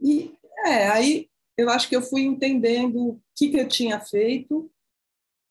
[0.00, 0.34] e
[0.66, 4.70] é, aí eu acho que eu fui entendendo o que, que eu tinha feito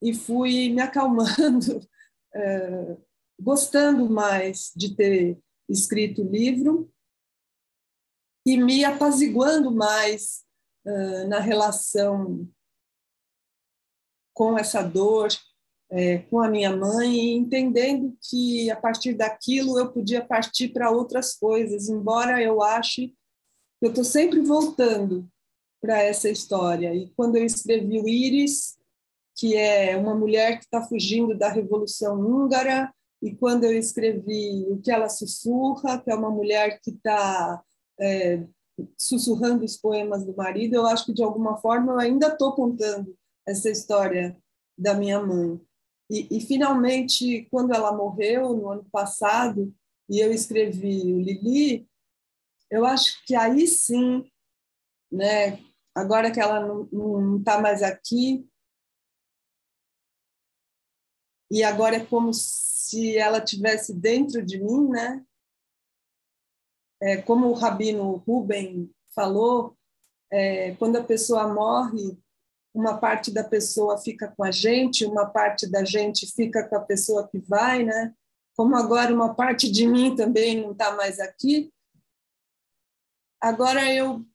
[0.02, 1.80] e fui me acalmando,
[2.36, 2.98] é,
[3.40, 6.92] gostando mais de ter escrito o livro
[8.46, 10.43] e me apaziguando mais
[11.28, 12.48] na relação
[14.34, 15.30] com essa dor,
[15.92, 21.36] é, com a minha mãe, entendendo que a partir daquilo eu podia partir para outras
[21.36, 23.10] coisas, embora eu ache
[23.80, 25.30] que eu estou sempre voltando
[25.80, 26.96] para essa história.
[26.96, 28.78] E quando eu escrevi o Íris,
[29.36, 32.92] que é uma mulher que está fugindo da Revolução Húngara,
[33.22, 37.62] e quando eu escrevi O que ela sussurra, que é uma mulher que está
[38.00, 38.44] é,
[38.98, 43.16] sussurrando os poemas do marido, eu acho que de alguma forma eu ainda estou contando
[43.48, 44.38] essa história
[44.78, 45.60] da minha mãe.
[46.10, 49.74] E, e, finalmente, quando ela morreu no ano passado
[50.10, 51.88] e eu escrevi o Lili,
[52.70, 54.30] eu acho que aí sim,
[55.12, 55.60] né?
[55.96, 56.60] Agora que ela
[56.92, 58.48] não está mais aqui
[61.54, 65.24] e agora é como se ela tivesse dentro de mim, né?
[67.04, 69.78] É, como o Rabino Ruben falou,
[70.32, 72.18] é, quando a pessoa morre,
[72.74, 76.80] uma parte da pessoa fica com a gente, uma parte da gente fica com a
[76.80, 78.16] pessoa que vai, né?
[78.56, 81.74] Como agora uma parte de mim também não está mais aqui,
[83.42, 84.26] agora eu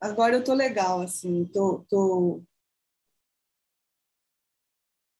[0.00, 2.42] agora eu tô legal assim, tô, tô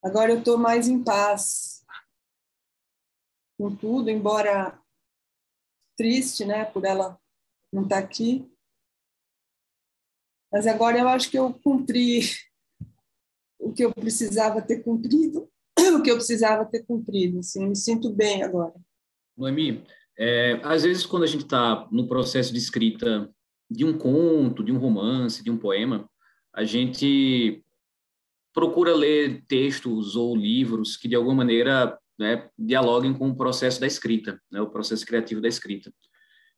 [0.03, 1.85] agora eu tô mais em paz
[3.57, 4.84] com tudo, embora
[5.97, 7.19] triste, né, por ela
[7.73, 8.51] não estar tá aqui.
[10.53, 12.21] Mas agora eu acho que eu cumpri
[13.59, 15.49] o que eu precisava ter cumprido,
[15.97, 17.41] o que eu precisava ter cumprido.
[17.41, 18.75] Assim, me sinto bem agora.
[19.37, 19.85] Noemi,
[20.17, 23.29] é, às vezes quando a gente está no processo de escrita
[23.71, 26.09] de um conto, de um romance, de um poema,
[26.53, 27.65] a gente
[28.53, 33.87] procura ler textos ou livros que de alguma maneira né, dialoguem com o processo da
[33.87, 35.93] escrita, né, o processo criativo da escrita.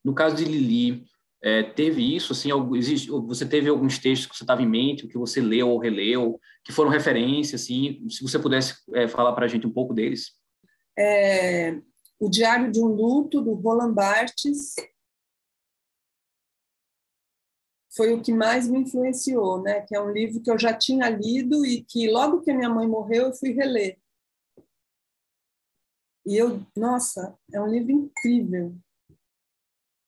[0.05, 1.05] No caso de Lili,
[1.43, 2.33] é, teve isso?
[2.33, 5.78] Assim, existe, você teve alguns textos que você estava em mente, que você leu ou
[5.78, 7.57] releu, que foram referência?
[7.57, 10.33] Assim, se você pudesse é, falar para a gente um pouco deles.
[10.99, 11.78] É,
[12.18, 14.74] o Diário de um Luto, do Roland Barthes,
[17.95, 19.81] foi o que mais me influenciou, né?
[19.83, 22.87] Que é um livro que eu já tinha lido e que logo que minha mãe
[22.87, 23.99] morreu eu fui reler.
[26.27, 28.77] E eu, nossa, é um livro incrível,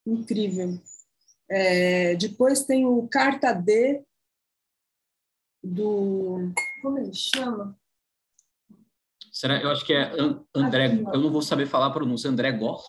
[0.04, 0.80] incrível.
[1.48, 4.04] É, depois tem o Carta D,
[5.62, 6.52] do.
[6.82, 7.78] Como ele chama?
[9.32, 9.62] Será?
[9.62, 10.10] Eu acho que é
[10.54, 10.92] André.
[10.92, 12.28] Eu não vou saber falar a pronúncia.
[12.28, 12.84] André Gor?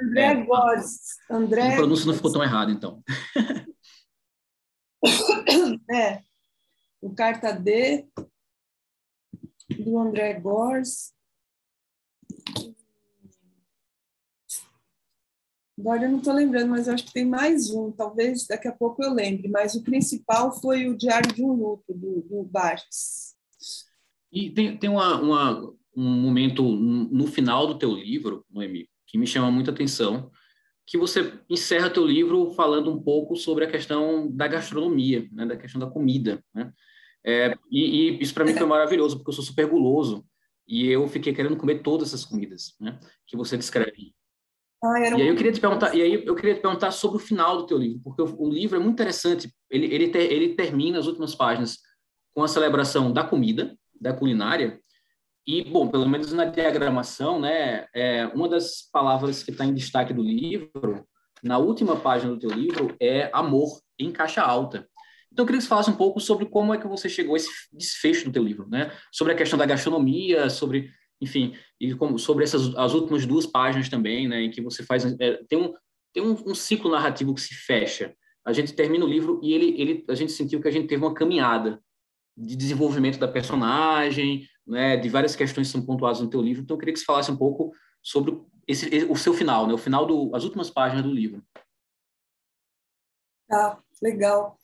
[0.00, 1.00] André é, Góes.
[1.30, 1.72] André...
[1.74, 3.02] A pronúncia não ficou tão errada, então.
[5.90, 6.22] é.
[7.00, 8.08] O Carta D,
[9.78, 11.12] do André Gors.
[15.78, 19.02] Agora eu não estou lembrando, mas acho que tem mais um, talvez daqui a pouco
[19.02, 23.34] eu lembre, mas o principal foi o Diário de um Luto, do, do Barthes.
[24.32, 29.26] E tem, tem uma, uma, um momento no final do teu livro, Noemi, que me
[29.26, 30.30] chama muita atenção,
[30.86, 35.56] que você encerra teu livro falando um pouco sobre a questão da gastronomia, né, da
[35.56, 36.72] questão da comida, né?
[37.26, 40.26] É, e, e, isso para mim foi maravilhoso, porque eu sou super guloso
[40.68, 44.13] e eu fiquei querendo comer todas essas comidas, né, que você descreve.
[44.84, 47.20] Ah, e aí eu queria te perguntar, e aí eu queria te perguntar sobre o
[47.20, 49.50] final do teu livro, porque o, o livro é muito interessante.
[49.70, 51.78] Ele ele, ter, ele termina as últimas páginas
[52.34, 54.78] com a celebração da comida, da culinária,
[55.46, 60.12] e, bom, pelo menos na diagramação, né, é, uma das palavras que está em destaque
[60.12, 61.06] do livro,
[61.42, 64.88] na última página do teu livro, é amor em caixa alta.
[65.30, 67.36] Então, eu queria que você falasse um pouco sobre como é que você chegou a
[67.36, 68.90] esse desfecho do teu livro, né?
[69.12, 70.90] Sobre a questão da gastronomia, sobre,
[71.24, 74.42] enfim, e como, sobre essas as últimas duas páginas também, né?
[74.42, 75.74] Em que você faz é, tem um
[76.12, 78.14] tem um, um, ciclo narrativo que se fecha.
[78.46, 81.02] A gente termina o livro e ele ele a gente sentiu que a gente teve
[81.02, 81.82] uma caminhada
[82.36, 86.62] de desenvolvimento da personagem, né, de várias questões que são pontuadas no teu livro.
[86.62, 87.72] Então, eu queria que você falasse um pouco
[88.02, 91.42] sobre esse, o seu final, né, o final do, as últimas páginas do livro.
[93.48, 94.58] Tá, legal.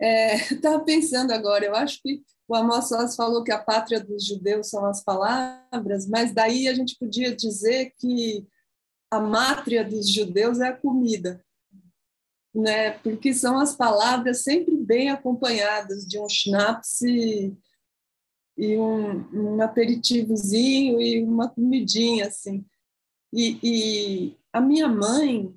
[0.00, 4.24] É, Estava pensando agora, eu acho que o Amos Oz falou que a pátria dos
[4.24, 8.46] judeus são as palavras, mas daí a gente podia dizer que
[9.10, 11.44] a mátria dos judeus é a comida
[12.56, 12.92] né?
[13.00, 17.54] Porque são as palavras sempre bem acompanhadas de um schnapps e,
[18.56, 22.64] e um, um aperitivozinho e uma comidinha assim.
[23.32, 25.54] E, e a minha mãe,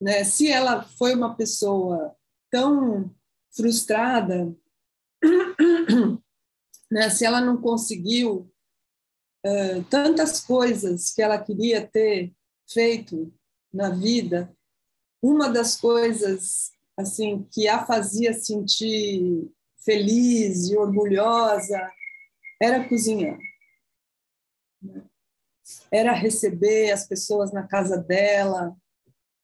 [0.00, 0.22] né?
[0.22, 2.14] Se ela foi uma pessoa
[2.54, 3.12] tão
[3.50, 4.56] frustrada,
[6.88, 7.10] né?
[7.10, 8.48] Se ela não conseguiu
[9.44, 12.32] uh, tantas coisas que ela queria ter
[12.72, 13.34] feito
[13.72, 14.56] na vida,
[15.20, 19.50] uma das coisas assim que a fazia sentir
[19.84, 21.92] feliz e orgulhosa
[22.62, 23.36] era cozinhar.
[25.90, 28.76] Era receber as pessoas na casa dela,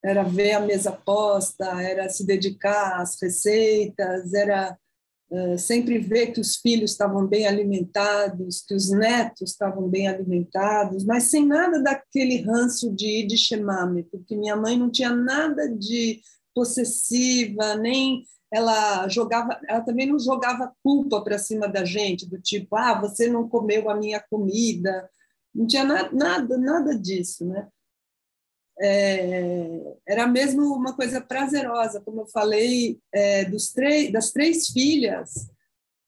[0.03, 4.77] era ver a mesa posta, era se dedicar às receitas, era
[5.31, 11.05] uh, sempre ver que os filhos estavam bem alimentados, que os netos estavam bem alimentados,
[11.05, 16.21] mas sem nada daquele ranço de de Shemame, porque minha mãe não tinha nada de
[16.55, 22.75] possessiva, nem ela jogava, ela também não jogava culpa para cima da gente, do tipo,
[22.75, 25.09] ah, você não comeu a minha comida,
[25.55, 27.69] não tinha nada, nada, nada disso, né?
[28.81, 33.73] É, era mesmo uma coisa prazerosa, como eu falei, é, dos
[34.11, 35.51] das três filhas,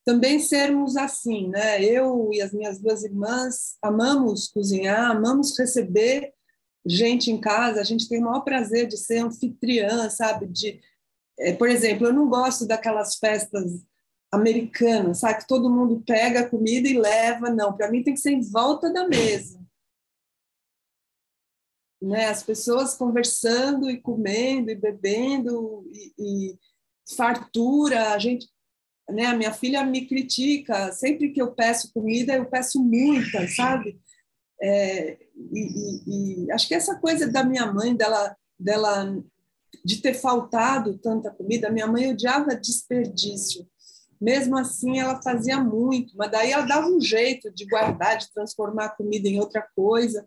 [0.05, 1.85] também sermos assim, né?
[1.85, 6.33] Eu e as minhas duas irmãs amamos cozinhar, amamos receber
[6.85, 10.47] gente em casa, a gente tem o maior prazer de ser anfitriã, sabe?
[10.47, 10.81] De,
[11.39, 13.85] é, por exemplo, eu não gosto daquelas festas
[14.33, 15.41] americanas, sabe?
[15.41, 17.73] Que todo mundo pega a comida e leva, não.
[17.73, 19.62] Para mim tem que ser em volta da mesa
[22.03, 22.27] né?
[22.27, 26.59] As pessoas conversando e comendo e bebendo e, e
[27.17, 28.49] fartura, a gente,
[29.09, 29.27] né?
[29.27, 34.01] A minha filha me critica sempre que eu peço comida, eu peço muita, sabe?
[34.61, 35.19] É,
[35.53, 39.23] e, e, e, acho que essa coisa da minha mãe, dela, dela
[39.85, 43.67] de ter faltado tanta comida, minha mãe odiava desperdício.
[44.21, 48.85] Mesmo assim, ela fazia muito, mas daí ela dava um jeito de guardar, de transformar
[48.85, 50.25] a comida em outra coisa.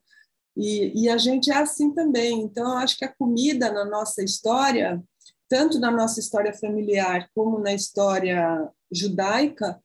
[0.55, 2.41] E, e a gente é assim também.
[2.41, 5.03] Então, eu acho que a comida na nossa história,
[5.49, 9.81] tanto na nossa história familiar como na história judaica,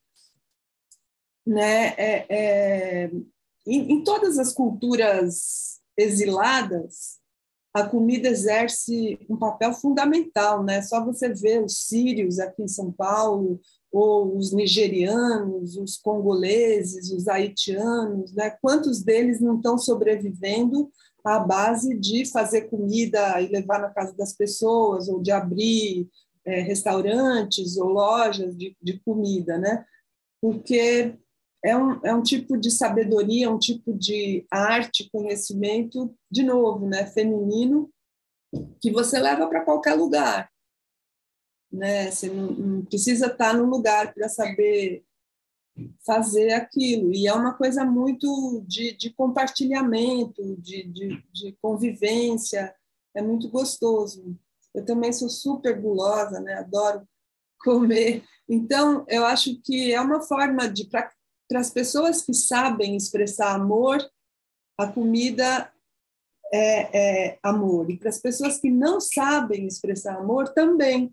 [1.47, 3.11] né, é, é,
[3.67, 7.19] em, em todas as culturas exiladas,
[7.73, 10.83] a comida exerce um papel fundamental, né?
[10.83, 13.61] Só você ver os sírios aqui em São Paulo,
[13.93, 18.51] ou os nigerianos, os congoleses, os haitianos, né?
[18.63, 20.91] quantos deles não estão sobrevivendo
[21.25, 26.09] à base de fazer comida e levar na casa das pessoas, ou de abrir
[26.45, 29.85] é, restaurantes ou lojas de, de comida, né?
[30.41, 31.15] Porque
[31.63, 37.07] é um, é um tipo de sabedoria, um tipo de arte, conhecimento, de novo, né?
[37.07, 37.91] Feminino,
[38.81, 40.51] que você leva para qualquer lugar
[41.73, 42.11] né?
[42.11, 45.05] Você não, não precisa estar no lugar para saber
[46.05, 47.13] fazer aquilo.
[47.13, 52.75] E é uma coisa muito de, de compartilhamento, de, de, de, convivência,
[53.15, 54.37] é muito gostoso.
[54.75, 56.55] Eu também sou super gulosa, né?
[56.55, 57.07] adoro
[57.61, 58.25] comer.
[58.49, 61.11] Então, eu acho que é uma forma de, para
[61.55, 63.99] as pessoas que sabem expressar amor,
[64.79, 65.73] a comida
[66.53, 67.91] é, é amor.
[67.91, 71.13] E para as pessoas que não sabem expressar amor, também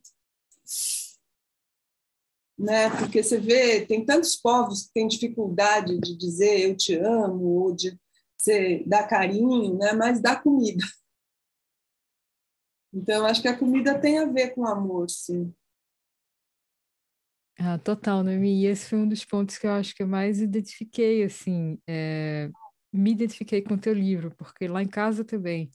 [2.57, 2.89] né?
[2.97, 7.75] Porque você vê, tem tantos povos que têm dificuldade de dizer eu te amo ou
[7.75, 7.97] de
[8.37, 9.93] você dar carinho, né?
[9.93, 10.83] Mas dá comida.
[12.93, 15.53] Então, acho que a comida tem a ver com amor, sim.
[17.59, 18.61] Ah, total, Noemi.
[18.61, 22.49] E esse foi um dos pontos que eu acho que eu mais identifiquei, assim, é...
[22.93, 25.71] me identifiquei com o teu livro, porque lá em casa também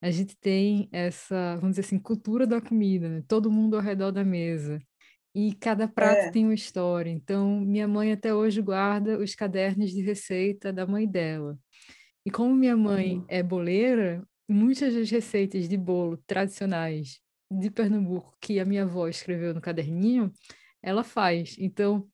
[0.00, 3.22] a gente tem essa, vamos dizer assim, cultura da comida, né?
[3.28, 4.80] Todo mundo ao redor da mesa.
[5.34, 6.30] E cada prato é.
[6.30, 7.10] tem uma história.
[7.10, 11.58] Então, minha mãe até hoje guarda os cadernos de receita da mãe dela.
[12.24, 13.24] E como minha mãe uhum.
[13.28, 17.20] é boleira, muitas das receitas de bolo tradicionais
[17.50, 20.32] de Pernambuco que a minha avó escreveu no caderninho,
[20.82, 21.56] ela faz.
[21.58, 22.06] Então,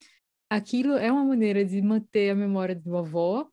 [0.48, 3.48] aquilo é uma maneira de manter a memória de vovó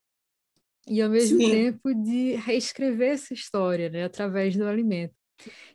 [0.87, 1.49] e ao mesmo Sim.
[1.49, 5.13] tempo de reescrever essa história, né, através do alimento.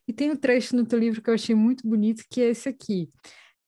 [0.07, 2.69] E tem um trecho no teu livro que eu achei muito bonito, que é esse
[2.69, 3.09] aqui.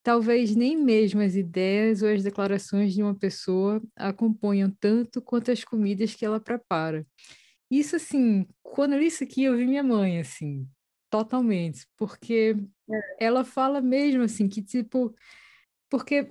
[0.03, 5.62] Talvez nem mesmo as ideias ou as declarações de uma pessoa acompanham tanto quanto as
[5.62, 7.07] comidas que ela prepara.
[7.70, 10.68] Isso, assim, quando eu li isso aqui, eu vi minha mãe, assim,
[11.09, 12.57] totalmente, porque
[12.90, 13.26] é.
[13.26, 15.14] ela fala mesmo, assim, que, tipo,
[15.88, 16.30] porque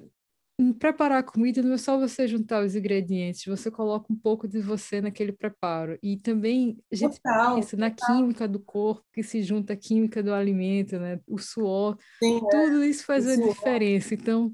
[0.78, 4.60] preparar a comida não é só você juntar os ingredientes, você coloca um pouco de
[4.60, 5.97] você naquele preparo.
[6.04, 10.22] E também a gente total, pensa na química do corpo, que se junta à química
[10.22, 11.20] do alimento, né?
[11.28, 12.49] O suor, Sim, é.
[12.49, 14.14] tudo isso faz a diferença.
[14.14, 14.54] Então,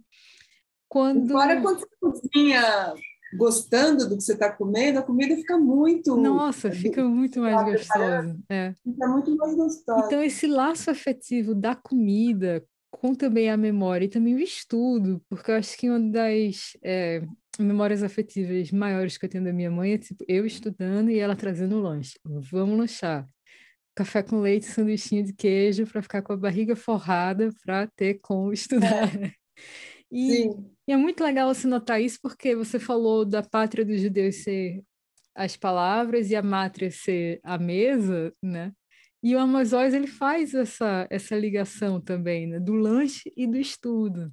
[0.88, 1.32] quando...
[1.32, 2.94] Fora quando você cozinha
[3.38, 6.16] gostando do que você está comendo, a comida fica muito...
[6.16, 8.38] Nossa, fica muito mais gostosa.
[8.50, 8.74] É.
[8.82, 10.06] Fica muito mais gostosa.
[10.06, 12.64] Então, esse laço afetivo da comida
[13.00, 17.22] com também a memória e também o estudo, porque eu acho que uma das é,
[17.60, 21.36] memórias afetivas maiores que eu tenho da minha mãe é tipo, eu estudando e ela
[21.36, 22.20] trazendo o lanche.
[22.24, 23.28] Vamos lanchar.
[23.96, 28.52] Café com leite, sanduichinho de queijo para ficar com a barriga forrada para ter como
[28.54, 29.16] estudar.
[29.16, 29.32] É.
[30.10, 30.48] E,
[30.88, 34.82] e, é muito legal você notar isso porque você falou da pátria dos judeus ser
[35.36, 38.72] as palavras e a mátria ser a mesa, né?
[39.24, 42.60] E o Amazóis ele faz essa, essa ligação também, né?
[42.60, 44.32] Do lanche e do estudo,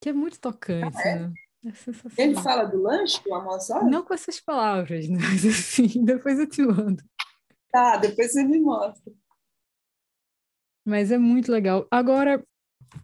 [0.00, 1.18] que é muito tocante, ah, é?
[1.20, 1.32] né?
[1.62, 3.90] É ele fala do lanche, do Amazóis?
[3.90, 5.18] Não com essas palavras, né?
[5.20, 7.02] mas assim, depois eu te mando.
[7.70, 9.12] Tá, depois você me mostra.
[10.84, 11.86] Mas é muito legal.
[11.90, 12.44] Agora,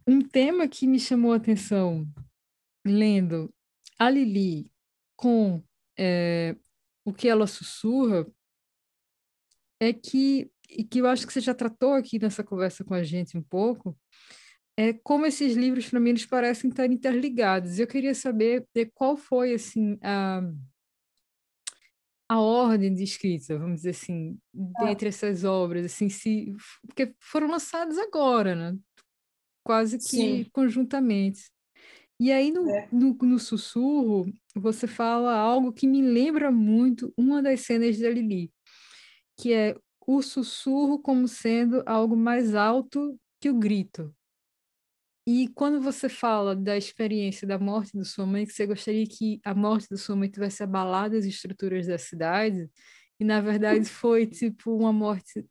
[0.06, 2.06] um tema que me chamou a atenção
[2.84, 3.52] lendo
[3.98, 4.70] a Lili
[5.16, 5.62] com
[5.98, 6.56] é,
[7.04, 8.26] o que ela sussurra
[9.80, 13.02] é que e que eu acho que você já tratou aqui nessa conversa com a
[13.02, 13.96] gente um pouco,
[14.76, 17.78] é como esses livros, para mim, eles parecem estar interligados.
[17.78, 20.42] Eu queria saber qual foi, assim, a,
[22.28, 24.38] a ordem de escrita, vamos dizer assim,
[24.76, 24.84] ah.
[24.84, 26.54] dentre essas obras, assim, se,
[26.86, 28.78] porque foram lançadas agora, né?
[29.64, 30.46] Quase que Sim.
[30.52, 31.50] conjuntamente.
[32.18, 32.88] E aí, no, é.
[32.92, 38.50] no, no, sussurro, você fala algo que me lembra muito uma das cenas da Lili,
[39.38, 39.76] que é
[40.06, 44.14] o sussurro como sendo algo mais alto que o grito.
[45.26, 49.40] E quando você fala da experiência da morte da sua mãe, que você gostaria que
[49.44, 52.70] a morte da sua mãe tivesse abalado as estruturas da cidade,
[53.18, 55.44] e na verdade foi tipo uma morte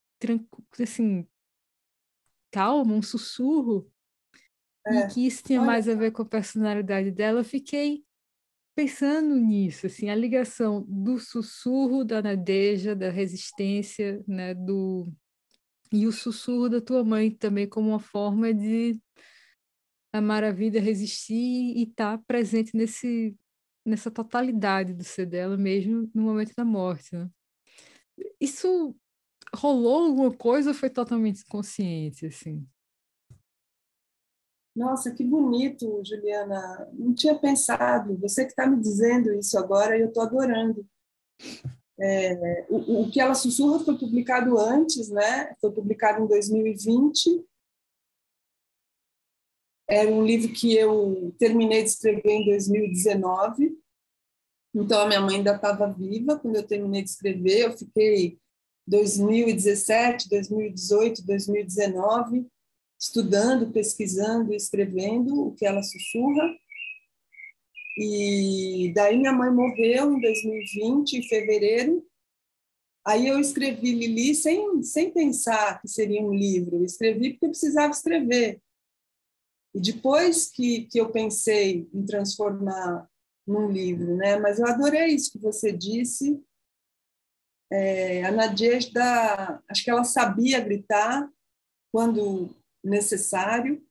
[0.79, 1.27] assim
[2.49, 3.91] calma, um sussurro,
[4.87, 4.99] é.
[4.99, 8.05] e que isso tinha mais a ver com a personalidade dela, eu fiquei
[8.75, 15.07] pensando nisso, assim, a ligação do sussurro da Nadeja, da resistência, né, do
[15.91, 18.99] e o sussurro da tua mãe também como uma forma de
[20.13, 23.35] amar a vida, resistir e estar tá presente nesse
[23.85, 27.29] nessa totalidade do ser dela mesmo no momento da morte, né?
[28.41, 28.95] Isso
[29.55, 32.67] rolou alguma coisa ou foi totalmente consciente, assim?
[34.75, 36.89] Nossa, que bonito, Juliana.
[36.93, 38.17] Não tinha pensado.
[38.17, 40.85] Você que está me dizendo isso agora, eu estou adorando.
[41.97, 45.55] É, o, o, que ela sussurra foi publicado antes, né?
[45.61, 47.45] Foi publicado em 2020.
[49.87, 53.79] Era um livro que eu terminei de escrever em 2019.
[54.73, 57.61] Então a minha mãe ainda estava viva quando eu terminei de escrever.
[57.61, 58.37] Eu fiquei
[58.87, 62.45] 2017, 2018, 2019
[62.99, 66.55] estudando, pesquisando escrevendo o que ela sussurra.
[67.97, 72.05] E daí minha mãe morreu em 2020, em fevereiro.
[73.05, 76.77] Aí eu escrevi Lili sem, sem pensar que seria um livro.
[76.77, 78.61] Eu escrevi porque eu precisava escrever.
[79.73, 83.07] E depois que, que eu pensei em transformar
[83.45, 84.37] num livro, né?
[84.37, 86.41] Mas eu adorei isso que você disse.
[87.71, 91.29] É, a Nadejda, acho que ela sabia gritar
[91.91, 92.55] quando
[92.85, 93.81] necessário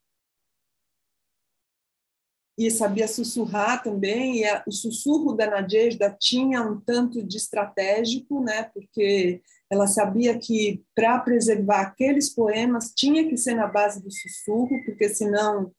[2.57, 4.39] e sabia sussurrar também.
[4.39, 8.65] E a, o sussurro da Nadejda tinha um tanto de estratégico, né?
[8.73, 14.83] Porque ela sabia que para preservar aqueles poemas tinha que ser na base do sussurro,
[14.85, 15.73] porque senão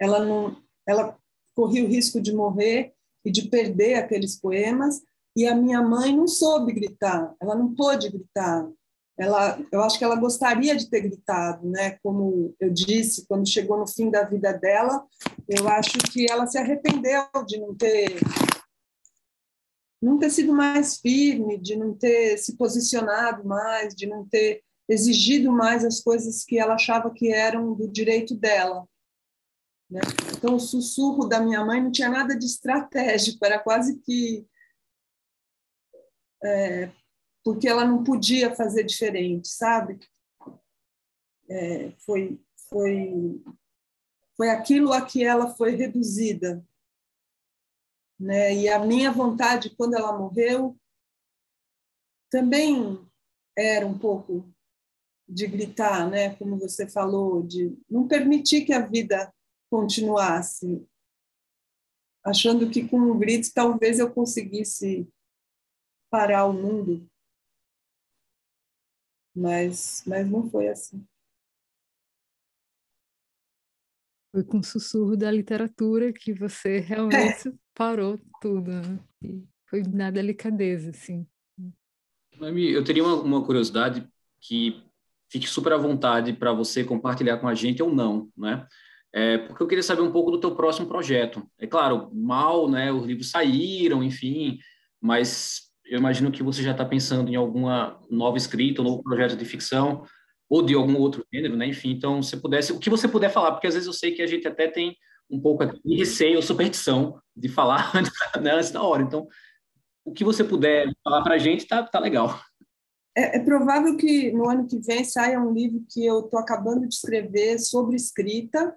[0.00, 1.18] ela não, ela
[1.54, 2.94] corria o risco de morrer
[3.24, 5.02] e de perder aqueles poemas.
[5.36, 8.68] E a minha mãe não soube gritar, ela não pôde gritar.
[9.16, 11.98] Ela, eu acho que ela gostaria de ter gritado, né?
[12.02, 15.06] Como eu disse, quando chegou no fim da vida dela,
[15.48, 18.18] eu acho que ela se arrependeu de não ter
[20.02, 25.50] não ter sido mais firme, de não ter se posicionado mais, de não ter exigido
[25.50, 28.86] mais as coisas que ela achava que eram do direito dela.
[29.90, 30.00] Né?
[30.36, 34.46] Então, o sussurro da minha mãe não tinha nada de estratégico, era quase que.
[36.42, 36.90] É,
[37.44, 40.00] porque ela não podia fazer diferente, sabe?
[41.48, 42.40] É, foi,
[42.70, 43.44] foi,
[44.34, 46.66] foi aquilo a que ela foi reduzida.
[48.18, 48.54] Né?
[48.54, 50.74] E a minha vontade, quando ela morreu,
[52.30, 52.98] também
[53.56, 54.50] era um pouco
[55.28, 56.34] de gritar, né?
[56.36, 59.32] como você falou, de não permitir que a vida
[59.70, 60.86] continuasse,
[62.24, 65.06] achando que com um grito talvez eu conseguisse
[66.10, 67.06] parar o mundo.
[69.34, 71.04] Mas, mas não foi assim.
[74.30, 77.52] Foi com o sussurro da literatura que você realmente é.
[77.74, 78.70] parou tudo.
[78.70, 78.98] Né?
[79.74, 81.26] foi na delicadeza, assim.
[82.40, 84.06] Eu teria uma, uma curiosidade
[84.40, 84.82] que
[85.30, 88.66] fique super à vontade para você compartilhar com a gente ou não, né?
[89.12, 91.48] É, porque eu queria saber um pouco do teu próximo projeto.
[91.58, 92.92] É claro, mal, né?
[92.92, 94.58] Os livros saíram, enfim,
[95.00, 99.36] mas eu imagino que você já está pensando em alguma nova escrita, um novo projeto
[99.36, 100.04] de ficção
[100.48, 101.66] ou de algum outro gênero, né?
[101.66, 104.22] Enfim, então, se pudesse, o que você puder falar, porque às vezes eu sei que
[104.22, 104.96] a gente até tem
[105.30, 107.92] um pouco de receio ou superstição de falar
[108.40, 109.02] né, antes da hora.
[109.02, 109.26] Então,
[110.04, 112.38] o que você puder falar para a gente tá, tá legal.
[113.16, 116.86] É, é, provável que no ano que vem saia um livro que eu estou acabando
[116.86, 118.74] de escrever sobre escrita,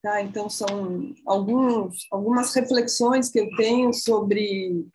[0.00, 0.22] Tá?
[0.22, 4.86] Então, são alguns, algumas reflexões que eu tenho sobre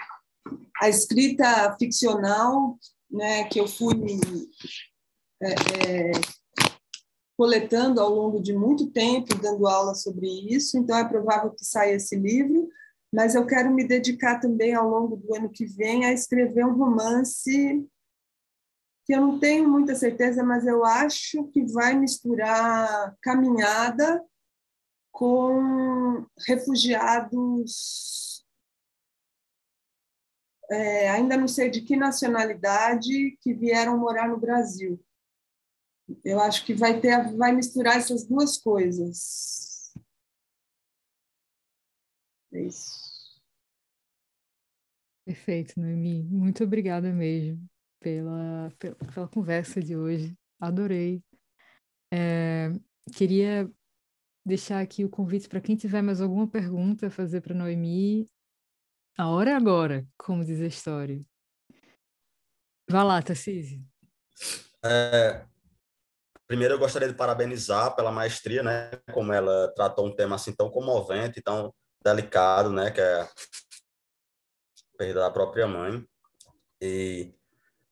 [0.83, 2.77] a escrita ficcional,
[3.09, 3.95] né, que eu fui
[5.41, 6.11] é, é,
[7.37, 10.77] coletando ao longo de muito tempo, dando aula sobre isso.
[10.77, 12.67] Então, é provável que saia esse livro,
[13.13, 16.75] mas eu quero me dedicar também ao longo do ano que vem a escrever um
[16.75, 17.87] romance
[19.05, 24.21] que eu não tenho muita certeza, mas eu acho que vai misturar caminhada
[25.13, 28.22] com refugiados,
[30.73, 34.99] é, ainda não sei de que nacionalidade, que vieram morar no Brasil.
[36.23, 39.93] Eu acho que vai ter, vai misturar essas duas coisas.
[42.51, 43.03] É isso.
[45.25, 46.23] Perfeito, Noemi.
[46.23, 47.65] Muito obrigada mesmo
[47.99, 50.37] pela, pela, pela conversa de hoje.
[50.59, 51.23] Adorei.
[52.13, 52.69] É,
[53.15, 53.71] queria
[54.45, 58.27] deixar aqui o convite para quem tiver mais alguma pergunta a fazer para Noemi.
[59.17, 61.23] A hora é agora, como diz a história.
[62.89, 63.79] Vá lá, Tarcísio.
[64.83, 65.45] É,
[66.47, 68.91] primeiro, eu gostaria de parabenizar pela maestria, né?
[69.13, 72.89] Como ela tratou um tema assim tão comovente, tão delicado, né?
[72.89, 73.29] Que é a
[74.97, 76.03] perda da própria mãe.
[76.81, 77.33] E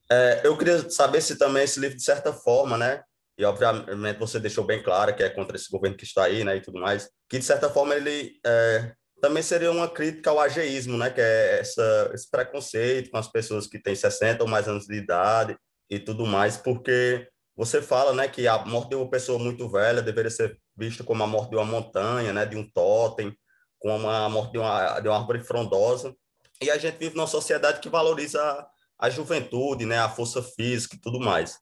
[0.09, 3.03] é, eu queria saber se também esse livro, de certa forma, né?
[3.41, 6.57] e obviamente você deixou bem claro que é contra esse governo que está aí, né,
[6.57, 10.97] e tudo mais, que de certa forma ele é, também seria uma crítica ao ageísmo,
[10.97, 14.87] né, que é essa, esse preconceito com as pessoas que têm 60 ou mais anos
[14.87, 15.55] de idade
[15.89, 20.01] e tudo mais, porque você fala, né, que a morte de uma pessoa muito velha
[20.01, 23.37] deveria ser vista como a morte de uma montanha, né, de um totem,
[23.77, 26.15] como a morte de uma, de uma árvore frondosa,
[26.59, 28.67] e a gente vive numa sociedade que valoriza a,
[28.97, 31.59] a juventude, né, a força física e tudo mais.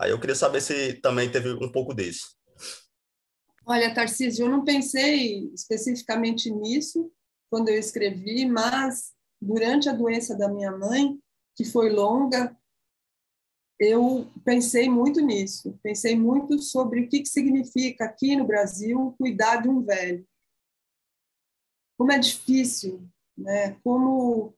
[0.00, 2.28] Aí eu queria saber se também teve um pouco disso.
[3.64, 7.12] Olha, Tarcísio, eu não pensei especificamente nisso
[7.48, 11.18] quando eu escrevi, mas durante a doença da minha mãe,
[11.54, 12.56] que foi longa,
[13.78, 15.78] eu pensei muito nisso.
[15.82, 20.26] Pensei muito sobre o que significa aqui no Brasil cuidar de um velho.
[21.96, 23.76] como é difícil, né?
[23.84, 24.54] Como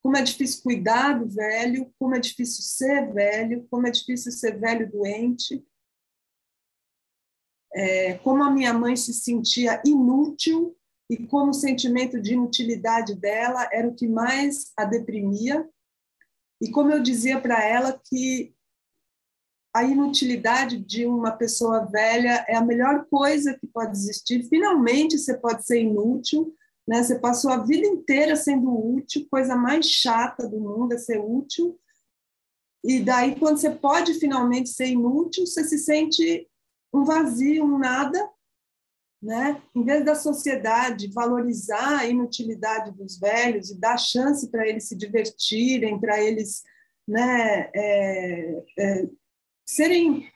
[0.00, 4.58] como é difícil cuidar do velho, como é difícil ser velho, como é difícil ser
[4.58, 5.62] velho doente,
[7.78, 10.76] é, como a minha mãe se sentia inútil
[11.08, 15.64] e como o sentimento de inutilidade dela era o que mais a deprimia.
[16.60, 18.52] E como eu dizia para ela que
[19.72, 24.42] a inutilidade de uma pessoa velha é a melhor coisa que pode existir.
[24.48, 26.52] Finalmente você pode ser inútil,
[26.86, 27.00] né?
[27.00, 31.78] Você passou a vida inteira sendo útil, coisa mais chata do mundo é ser útil.
[32.82, 36.48] E daí quando você pode finalmente ser inútil, você se sente
[36.92, 38.28] um vazio, um nada,
[39.22, 39.60] né?
[39.74, 44.96] Em vez da sociedade valorizar a inutilidade dos velhos e dar chance para eles se
[44.96, 46.62] divertirem, para eles,
[47.06, 49.08] né, é, é,
[49.66, 50.28] serem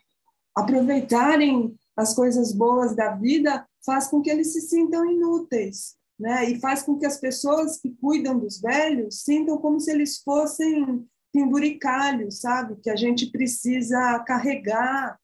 [0.54, 6.50] aproveitarem as coisas boas da vida, faz com que eles se sintam inúteis, né?
[6.50, 11.06] E faz com que as pessoas que cuidam dos velhos sintam como se eles fossem
[11.32, 12.76] penduricalhos, sabe?
[12.82, 15.18] Que a gente precisa carregar.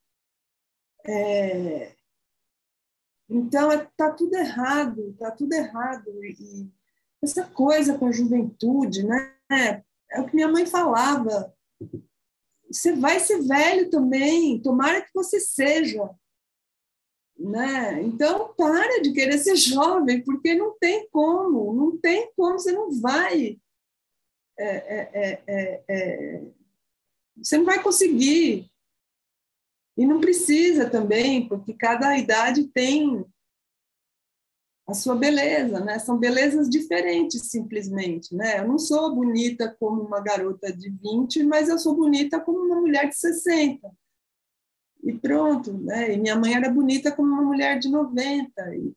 [1.05, 1.93] É...
[3.29, 6.09] Então, está tudo errado, está tudo errado.
[6.23, 6.67] E
[7.21, 9.35] essa coisa com a juventude, né?
[10.11, 11.53] É o que minha mãe falava
[12.71, 16.09] você vai ser velho também, tomara que você seja.
[17.37, 18.01] Né?
[18.03, 22.91] Então, para de querer ser jovem, porque não tem como, não tem como, você não
[23.01, 23.59] vai.
[24.57, 26.41] É, é, é, é
[27.37, 28.68] você não vai conseguir.
[29.99, 33.25] E não precisa também, porque cada idade tem
[34.87, 35.99] a sua beleza, né?
[35.99, 38.59] São belezas diferentes, simplesmente, né?
[38.59, 42.79] Eu não sou bonita como uma garota de 20, mas eu sou bonita como uma
[42.79, 43.91] mulher de 60.
[45.03, 46.13] E pronto, né?
[46.13, 48.75] E minha mãe era bonita como uma mulher de 90.
[48.77, 48.93] E...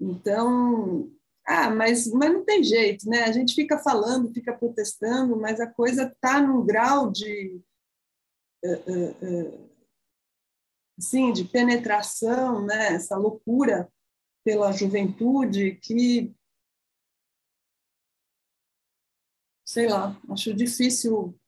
[0.00, 1.08] Então,
[1.46, 3.22] ah, mas, mas não tem jeito, né?
[3.22, 7.64] A gente fica falando, fica protestando, mas a coisa está num grau de
[10.98, 12.94] assim, de penetração, né?
[12.94, 13.90] essa loucura
[14.44, 16.34] pela juventude que,
[19.64, 21.38] sei lá, acho difícil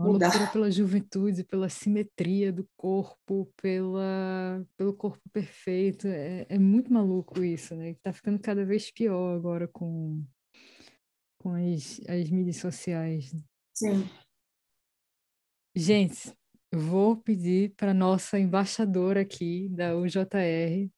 [0.00, 6.08] uma loucura pela juventude, pela simetria do corpo, pela, pelo corpo perfeito.
[6.08, 7.94] É, é muito maluco isso, né?
[8.02, 10.24] Tá ficando cada vez pior agora com,
[11.38, 13.34] com as, as mídias sociais.
[13.74, 14.08] Sim.
[15.80, 16.36] Gente,
[16.72, 20.88] Vou pedir para nossa embaixadora aqui da UJR,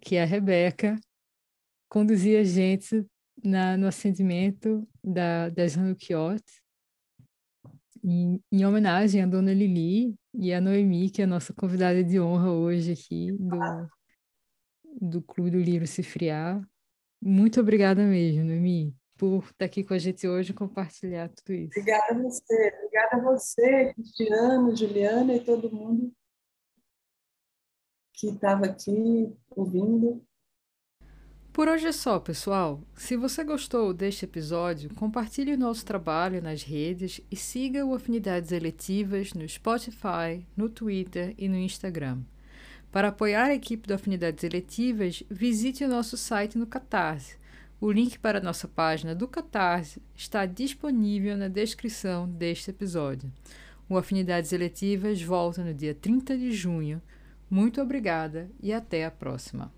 [0.00, 0.96] que é a Rebeca,
[1.86, 3.04] conduzir a gente
[3.44, 6.42] na, no acendimento da, das Hanukkot,
[8.02, 12.18] em, em homenagem à Dona Lili e à Noemi, que é a nossa convidada de
[12.18, 13.58] honra hoje aqui do,
[15.02, 16.66] do Clube do Livro Se Friar.
[17.20, 21.78] Muito obrigada mesmo, Noemi por estar aqui com a gente hoje e compartilhar tudo isso.
[21.78, 26.12] Obrigada a você, obrigada a você, Cristiano, Juliana e todo mundo
[28.12, 30.24] que estava aqui ouvindo.
[31.52, 32.82] Por hoje é só, pessoal.
[32.94, 38.52] Se você gostou deste episódio, compartilhe o nosso trabalho nas redes e siga o Afinidades
[38.52, 42.22] Eletivas no Spotify, no Twitter e no Instagram.
[42.92, 47.38] Para apoiar a equipe do Afinidades Eletivas, visite o nosso site no Catarse
[47.78, 53.30] o link para nossa página do Catarse está disponível na descrição deste episódio.
[53.88, 57.02] O Afinidades Eletivas volta no dia 30 de junho.
[57.50, 59.70] Muito obrigada e até a próxima.